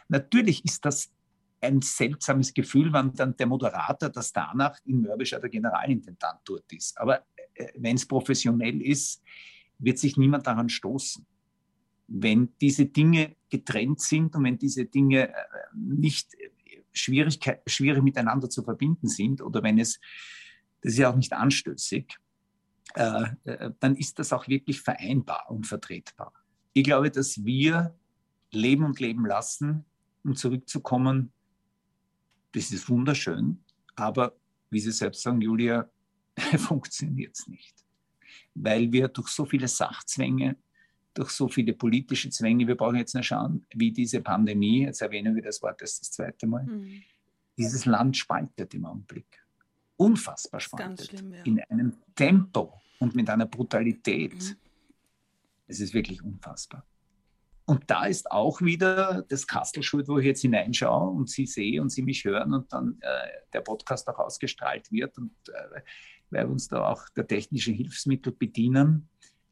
Natürlich 0.08 0.63
ist 0.63 0.86
das 0.86 1.12
ein 1.62 1.82
seltsames 1.82 2.54
Gefühl, 2.54 2.91
wenn 2.93 3.13
dann 3.13 3.36
der 3.36 3.48
Moderator 3.48 4.10
das 4.10 4.32
danach 4.32 4.78
in 4.86 5.02
Mörbisch 5.02 5.32
der 5.32 5.50
Generalintendant 5.50 6.39
dort 6.45 6.72
ist. 6.72 6.98
Aber 7.00 7.24
äh, 7.54 7.67
wenn 7.76 7.95
es 7.95 8.06
professionell 8.06 8.82
ist, 8.82 9.22
wird 9.78 9.98
sich 9.98 10.17
niemand 10.17 10.48
daran 10.48 10.69
stoßen. 10.69 11.26
Wenn 12.08 12.54
diese 12.60 12.86
Dinge 12.86 13.36
getrennt 13.50 14.02
sind 14.02 14.36
und 14.36 14.43
wenn 14.43 14.58
diese 14.58 14.86
Dinge 14.86 15.30
äh, 15.30 15.34
nicht 15.74 16.36
Schwierigkeit, 16.91 17.62
schwierig 17.67 18.04
miteinander 18.04 18.50
zu 18.50 18.63
verbinden 18.63 19.08
sind 19.08 19.41
oder 19.41 19.63
wenn 19.63 19.80
es, 19.80 20.00
das 20.82 20.93
ist 20.93 21.00
ja 21.00 21.12
auch 21.12 21.15
nicht 21.15 21.34
anstößig, 21.34 22.17
äh, 22.95 23.26
äh, 23.43 23.72
dann 23.80 23.95
ist 23.95 24.19
das 24.19 24.34
auch 24.34 24.48
wirklich 24.48 24.82
vereinbar 24.82 25.50
und 25.50 25.67
vertretbar. 25.67 26.34
Ich 26.74 26.84
glaube, 26.84 27.12
dass 27.12 27.43
wir 27.43 27.95
leben 28.52 28.84
und 28.84 29.00
leben 29.00 29.26
lassen, 29.26 29.86
um 30.24 30.36
zurückzukommen, 30.36 31.32
das 32.52 32.72
ist 32.72 32.90
wunderschön, 32.90 33.64
aber 33.96 34.36
wie 34.70 34.80
Sie 34.80 34.92
selbst 34.92 35.22
sagen, 35.22 35.42
Julia, 35.42 35.90
funktioniert 36.58 37.36
es 37.36 37.48
nicht. 37.48 37.76
Weil 38.54 38.92
wir 38.92 39.08
durch 39.08 39.30
so 39.30 39.46
viele 39.46 39.68
Sachzwänge 39.68 40.56
durch 41.14 41.32
so 41.32 41.48
viele 41.48 41.74
politische 41.74 42.30
Zwänge. 42.30 42.68
Wir 42.68 42.76
brauchen 42.76 42.96
jetzt 42.96 43.14
nur 43.14 43.24
schauen, 43.24 43.66
wie 43.74 43.92
diese 43.92 44.22
Pandemie, 44.22 44.84
jetzt 44.84 45.02
erwähnen 45.02 45.36
wir 45.36 45.44
das 45.44 45.62
Wort 45.62 45.82
das, 45.82 46.00
das 46.00 46.12
zweite 46.12 46.48
Mal, 46.48 46.64
mhm. 46.64 47.04
dieses 47.58 47.86
Land 47.86 48.18
spaltet 48.18 48.74
im 48.74 48.86
Augenblick. 48.86 49.44
Unfassbar 49.98 50.60
spaltet. 50.62 51.08
Schlimm, 51.10 51.34
ja. 51.34 51.44
In 51.44 51.62
einem 51.64 51.94
Tempo 52.16 52.74
und 53.00 53.16
mit 53.16 53.30
einer 53.30 53.48
Brutalität. 53.48 54.34
Mhm. 54.34 54.56
Es 55.68 55.80
ist 55.80 55.94
wirklich 55.94 56.24
unfassbar. 56.24 56.86
Und 57.69 57.84
da 57.88 58.05
ist 58.05 58.32
auch 58.32 58.62
wieder 58.62 59.23
das 59.29 59.47
Kastel 59.47 59.84
schuld, 59.84 60.08
wo 60.08 60.17
ich 60.17 60.25
jetzt 60.25 60.41
hineinschaue 60.41 61.10
und 61.10 61.29
Sie 61.29 61.45
sehe 61.45 61.82
und 61.82 61.89
Sie 61.89 62.01
mich 62.01 62.25
hören 62.25 62.53
und 62.53 62.73
dann 62.73 62.97
äh, 63.01 63.27
der 63.53 63.62
Podcast 63.62 64.08
auch 64.10 64.19
ausgestrahlt 64.19 64.91
wird 64.91 65.17
und 65.17 65.32
äh, 65.49 65.82
weil 66.32 66.45
wir 66.45 66.51
uns 66.51 66.67
da 66.67 66.89
auch 66.89 67.08
der 67.15 67.27
technischen 67.27 67.73
Hilfsmittel 67.73 68.32
bedienen 68.32 69.10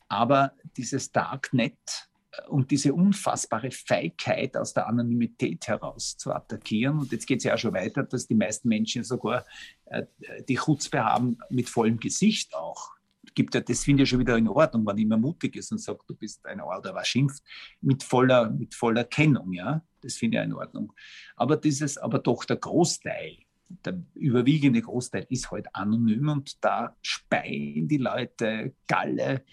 aber 0.10 0.54
dieses 0.76 1.12
Darknet 1.12 2.10
äh, 2.32 2.48
und 2.48 2.72
diese 2.72 2.94
unfassbare 2.94 3.72
Feigheit 3.72 4.56
aus 4.56 4.74
der 4.74 4.88
Anonymität 4.88 5.68
heraus 5.68 6.18
zu 6.18 6.34
attackieren. 6.34 7.00
Und 7.00 7.12
jetzt 7.12 7.28
geht 7.28 7.40
es 7.40 7.44
ja 7.46 7.56
auch 7.56 7.60
schon 7.60 7.74
weiter, 7.74 8.04
dass 8.04 8.28
die 8.28 8.36
meisten 8.36 8.68
Menschen 8.68 9.04
sogar 9.04 9.46
äh, 9.86 10.04
die 10.48 10.56
Chutzpe 10.56 11.04
haben 11.04 11.38
mit 11.50 11.70
vollem 11.70 12.00
Gesicht 12.00 12.54
auch. 12.56 12.97
Gibt 13.36 13.56
ja, 13.56 13.62
das 13.62 13.84
finde 13.84 14.04
ich 14.04 14.10
schon 14.10 14.20
wieder 14.20 14.38
in 14.38 14.48
Ordnung, 14.48 14.86
wenn 14.86 14.98
jemand 14.98 15.22
mutig 15.22 15.56
ist 15.56 15.72
und 15.72 15.80
sagt, 15.80 16.10
du 16.10 16.16
bist 16.16 16.46
ein 16.46 16.62
oder 16.62 16.94
was 16.94 17.08
schimpft, 17.08 17.44
mit 17.82 18.04
voller, 18.04 18.50
mit 18.50 18.74
voller 18.74 19.04
Kennung, 19.04 19.52
ja. 19.54 19.84
Das 20.02 20.16
finde 20.16 20.40
ich 20.40 20.44
in 20.44 20.54
Ordnung. 20.54 20.94
Aber 21.36 21.58
dieses, 21.58 21.98
aber 21.98 22.20
doch 22.20 22.46
der 22.46 22.58
Großteil, 22.58 23.38
der 23.84 24.02
überwiegende 24.14 24.82
Großteil 24.82 25.26
ist 25.30 25.52
halt 25.52 25.68
anonym 25.74 26.30
und 26.30 26.64
da 26.64 26.96
speien 27.02 27.88
die 27.88 27.98
Leute 27.98 28.74
Galle, 28.88 29.44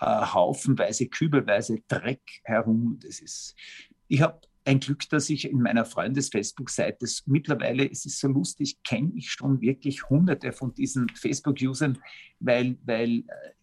äh, 0.00 0.06
haufenweise, 0.06 1.08
kübelweise 1.08 1.80
Dreck 1.88 2.40
herum. 2.44 2.98
Das 3.02 3.20
ist, 3.20 3.54
ich 4.08 4.20
habe 4.20 4.40
ein 4.66 4.80
Glück, 4.80 5.08
dass 5.10 5.30
ich 5.30 5.48
in 5.50 5.62
meiner 5.62 5.84
Freundes-Facebook-Seite 5.84 7.06
mittlerweile, 7.26 7.90
es 7.90 8.04
ist 8.04 8.20
so 8.20 8.28
lustig, 8.28 8.82
kenne 8.82 9.12
ich 9.14 9.30
schon 9.30 9.60
wirklich 9.60 10.08
hunderte 10.08 10.52
von 10.52 10.74
diesen 10.74 11.08
Facebook-Usern, 11.08 11.98
weil, 12.40 12.76
weil 12.84 13.20
äh, 13.20 13.56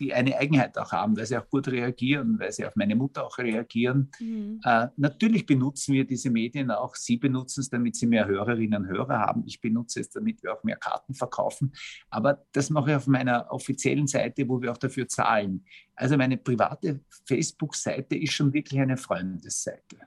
die 0.00 0.12
eine 0.12 0.36
Eigenheit 0.36 0.76
auch 0.78 0.92
haben, 0.92 1.16
weil 1.16 1.26
sie 1.26 1.36
auch 1.36 1.48
gut 1.48 1.68
reagieren, 1.68 2.38
weil 2.38 2.50
sie 2.52 2.66
auf 2.66 2.74
meine 2.76 2.96
Mutter 2.96 3.24
auch 3.24 3.38
reagieren. 3.38 4.10
Mhm. 4.18 4.60
Äh, 4.64 4.88
natürlich 4.96 5.46
benutzen 5.46 5.94
wir 5.94 6.04
diese 6.04 6.30
Medien 6.30 6.70
auch. 6.70 6.96
Sie 6.96 7.16
benutzen 7.16 7.60
es, 7.60 7.70
damit 7.70 7.96
sie 7.96 8.06
mehr 8.06 8.26
Hörerinnen 8.26 8.82
und 8.84 8.88
Hörer 8.88 9.20
haben. 9.20 9.44
Ich 9.46 9.60
benutze 9.60 10.00
es, 10.00 10.10
damit 10.10 10.42
wir 10.42 10.52
auch 10.52 10.64
mehr 10.64 10.76
Karten 10.76 11.14
verkaufen. 11.14 11.72
Aber 12.10 12.44
das 12.52 12.70
mache 12.70 12.90
ich 12.90 12.96
auf 12.96 13.06
meiner 13.06 13.50
offiziellen 13.50 14.06
Seite, 14.06 14.48
wo 14.48 14.60
wir 14.60 14.72
auch 14.72 14.78
dafür 14.78 15.06
zahlen. 15.06 15.64
Also 15.94 16.16
meine 16.16 16.36
private 16.36 17.00
Facebook-Seite 17.26 18.16
ist 18.16 18.32
schon 18.32 18.52
wirklich 18.52 18.80
eine 18.80 18.96
Freundesseite. 18.96 19.98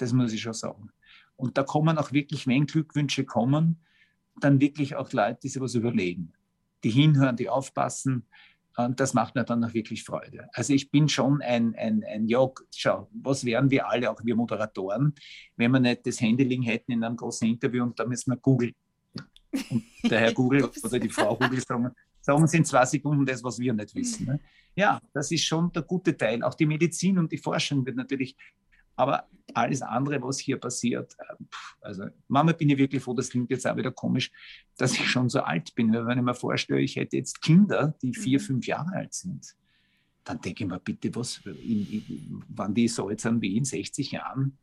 Das 0.00 0.14
muss 0.14 0.32
ich 0.32 0.40
schon 0.40 0.54
sagen. 0.54 0.90
Und 1.36 1.58
da 1.58 1.62
kommen 1.62 1.98
auch 1.98 2.12
wirklich, 2.12 2.46
wenn 2.46 2.64
Glückwünsche 2.64 3.24
kommen, 3.24 3.80
dann 4.40 4.60
wirklich 4.60 4.96
auch 4.96 5.12
Leute, 5.12 5.40
die 5.42 5.48
sich 5.48 5.60
was 5.60 5.74
überlegen, 5.74 6.32
die 6.84 6.90
hinhören, 6.90 7.36
die 7.36 7.50
aufpassen. 7.50 8.26
Und 8.76 8.98
das 8.98 9.12
macht 9.12 9.34
mir 9.34 9.44
dann 9.44 9.62
auch 9.62 9.74
wirklich 9.74 10.02
Freude. 10.02 10.48
Also 10.54 10.72
ich 10.72 10.90
bin 10.90 11.06
schon 11.08 11.42
ein, 11.42 11.74
ein, 11.74 12.02
ein 12.04 12.26
ja, 12.26 12.48
schau, 12.74 13.10
was 13.12 13.44
wären 13.44 13.70
wir 13.70 13.88
alle, 13.88 14.10
auch 14.10 14.24
wir 14.24 14.34
Moderatoren, 14.36 15.14
wenn 15.56 15.70
wir 15.70 15.80
nicht 15.80 16.06
das 16.06 16.18
Handy 16.20 16.44
liegen 16.44 16.62
hätten 16.62 16.92
in 16.92 17.04
einem 17.04 17.16
großen 17.16 17.46
Interview 17.46 17.82
und 17.82 17.98
da 17.98 18.06
müssen 18.06 18.30
wir 18.30 18.38
googeln. 18.38 18.74
Und 19.52 19.84
der 20.04 20.20
Herr 20.20 20.32
Google 20.32 20.64
oder 20.82 20.98
die 20.98 21.10
Frau 21.10 21.36
Google 21.36 21.60
sagen, 21.60 21.90
sagen 22.22 22.46
sie 22.46 22.56
in 22.56 22.64
zwei 22.64 22.86
Sekunden 22.86 23.26
das, 23.26 23.44
was 23.44 23.58
wir 23.58 23.74
nicht 23.74 23.94
wissen. 23.94 24.26
Ne? 24.26 24.40
Ja, 24.74 24.98
das 25.12 25.30
ist 25.30 25.44
schon 25.44 25.70
der 25.72 25.82
gute 25.82 26.16
Teil. 26.16 26.42
Auch 26.42 26.54
die 26.54 26.66
Medizin 26.66 27.18
und 27.18 27.30
die 27.30 27.38
Forschung 27.38 27.84
wird 27.84 27.96
natürlich 27.96 28.34
aber 29.00 29.26
alles 29.54 29.80
andere, 29.80 30.22
was 30.22 30.38
hier 30.38 30.58
passiert, 30.58 31.16
äh, 31.18 31.44
also 31.80 32.04
Mama 32.28 32.52
bin 32.52 32.68
ich 32.68 32.78
wirklich 32.78 33.02
froh, 33.02 33.14
das 33.14 33.30
klingt 33.30 33.50
jetzt 33.50 33.66
auch 33.66 33.76
wieder 33.76 33.90
komisch, 33.90 34.30
dass 34.76 34.92
ich 34.92 35.08
schon 35.08 35.28
so 35.30 35.40
alt 35.40 35.74
bin. 35.74 35.92
Weil 35.92 36.06
wenn 36.06 36.18
ich 36.18 36.24
mir 36.24 36.34
vorstelle, 36.34 36.80
ich 36.80 36.96
hätte 36.96 37.16
jetzt 37.16 37.40
Kinder, 37.40 37.94
die 38.02 38.12
vier, 38.14 38.38
mhm. 38.38 38.44
fünf 38.44 38.66
Jahre 38.66 38.92
alt 38.92 39.14
sind, 39.14 39.56
dann 40.24 40.40
denke 40.40 40.64
ich 40.64 40.70
mir 40.70 40.78
bitte, 40.78 41.14
was, 41.14 41.40
in, 41.46 41.90
in, 41.90 42.44
wann 42.48 42.74
die 42.74 42.88
so 42.88 43.08
alt 43.08 43.22
sind 43.22 43.40
wie 43.40 43.56
in 43.56 43.64
60 43.64 44.12
Jahren, 44.12 44.58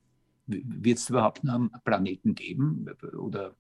wird 0.46 1.00
es 1.00 1.10
überhaupt 1.10 1.44
noch 1.44 1.56
einen 1.56 1.72
Planeten 1.84 2.36
geben? 2.36 2.88
Oder 3.18 3.56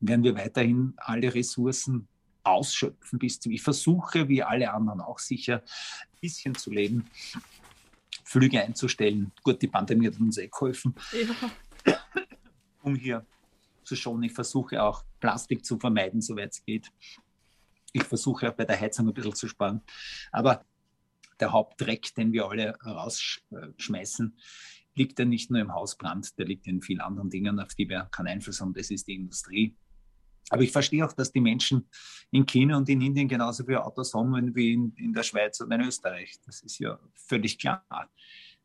werden 0.00 0.24
wir 0.24 0.34
weiterhin 0.34 0.94
alle 0.96 1.32
Ressourcen 1.34 2.08
ausschöpfen 2.42 3.18
bis 3.18 3.40
zum, 3.40 3.52
ich 3.52 3.62
versuche, 3.62 4.28
wie 4.28 4.42
alle 4.42 4.72
anderen 4.72 5.00
auch 5.00 5.18
sicher, 5.18 5.62
ein 5.62 6.18
bisschen 6.20 6.54
zu 6.54 6.70
leben. 6.70 7.06
Flüge 8.26 8.60
einzustellen. 8.60 9.32
Gut, 9.44 9.62
die 9.62 9.68
Pandemie 9.68 10.08
hat 10.08 10.18
uns 10.18 10.36
eh 10.38 10.48
geholfen, 10.48 10.94
ja. 11.86 11.96
um 12.82 12.96
hier 12.96 13.24
zu 13.84 13.94
schonen. 13.94 14.24
Ich 14.24 14.32
versuche 14.32 14.82
auch 14.82 15.04
Plastik 15.20 15.64
zu 15.64 15.78
vermeiden, 15.78 16.20
soweit 16.20 16.50
es 16.50 16.64
geht. 16.64 16.90
Ich 17.92 18.02
versuche 18.02 18.50
auch 18.50 18.54
bei 18.54 18.64
der 18.64 18.80
Heizung 18.80 19.06
ein 19.06 19.14
bisschen 19.14 19.34
zu 19.34 19.46
sparen. 19.46 19.80
Aber 20.32 20.64
der 21.38 21.52
Hauptdreck, 21.52 22.14
den 22.16 22.32
wir 22.32 22.46
alle 22.46 22.76
rausschmeißen, 22.84 24.36
liegt 24.96 25.18
ja 25.20 25.24
nicht 25.24 25.52
nur 25.52 25.60
im 25.60 25.72
Hausbrand, 25.72 26.36
der 26.36 26.46
liegt 26.46 26.66
in 26.66 26.82
vielen 26.82 27.00
anderen 27.00 27.30
Dingen, 27.30 27.60
auf 27.60 27.74
die 27.76 27.88
wir 27.88 28.08
keinen 28.10 28.28
Einfluss 28.28 28.60
haben. 28.60 28.74
Das 28.74 28.90
ist 28.90 29.06
die 29.06 29.14
Industrie. 29.14 29.76
Aber 30.50 30.62
ich 30.62 30.70
verstehe 30.72 31.04
auch, 31.04 31.12
dass 31.12 31.32
die 31.32 31.40
Menschen 31.40 31.88
in 32.30 32.46
China 32.46 32.76
und 32.76 32.88
in 32.88 33.00
Indien 33.00 33.28
genauso 33.28 33.64
viele 33.64 33.84
Autos 33.84 34.14
haben 34.14 34.54
wie 34.54 34.74
in, 34.74 34.92
in 34.96 35.12
der 35.12 35.22
Schweiz 35.22 35.60
und 35.60 35.72
in 35.72 35.80
Österreich. 35.80 36.36
Das 36.44 36.62
ist 36.62 36.78
ja 36.78 36.98
völlig 37.14 37.58
klar, 37.58 37.84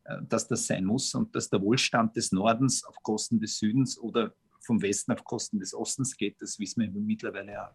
äh, 0.04 0.18
dass 0.28 0.46
das 0.46 0.66
sein 0.66 0.84
muss 0.84 1.14
und 1.14 1.34
dass 1.34 1.50
der 1.50 1.60
Wohlstand 1.60 2.16
des 2.16 2.32
Nordens 2.32 2.84
auf 2.84 2.96
Kosten 3.02 3.40
des 3.40 3.58
Südens 3.58 3.98
oder 3.98 4.34
vom 4.60 4.80
Westen 4.80 5.12
auf 5.12 5.24
Kosten 5.24 5.58
des 5.58 5.74
Ostens 5.74 6.16
geht. 6.16 6.40
Das 6.40 6.58
wissen 6.58 6.82
wir 6.82 6.90
mittlerweile 6.90 7.52
ja. 7.52 7.74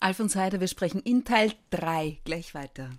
Alfons 0.00 0.34
Heider, 0.36 0.60
wir 0.60 0.68
sprechen 0.68 1.00
in 1.00 1.24
Teil 1.24 1.52
3 1.70 2.20
gleich 2.24 2.54
weiter. 2.54 2.90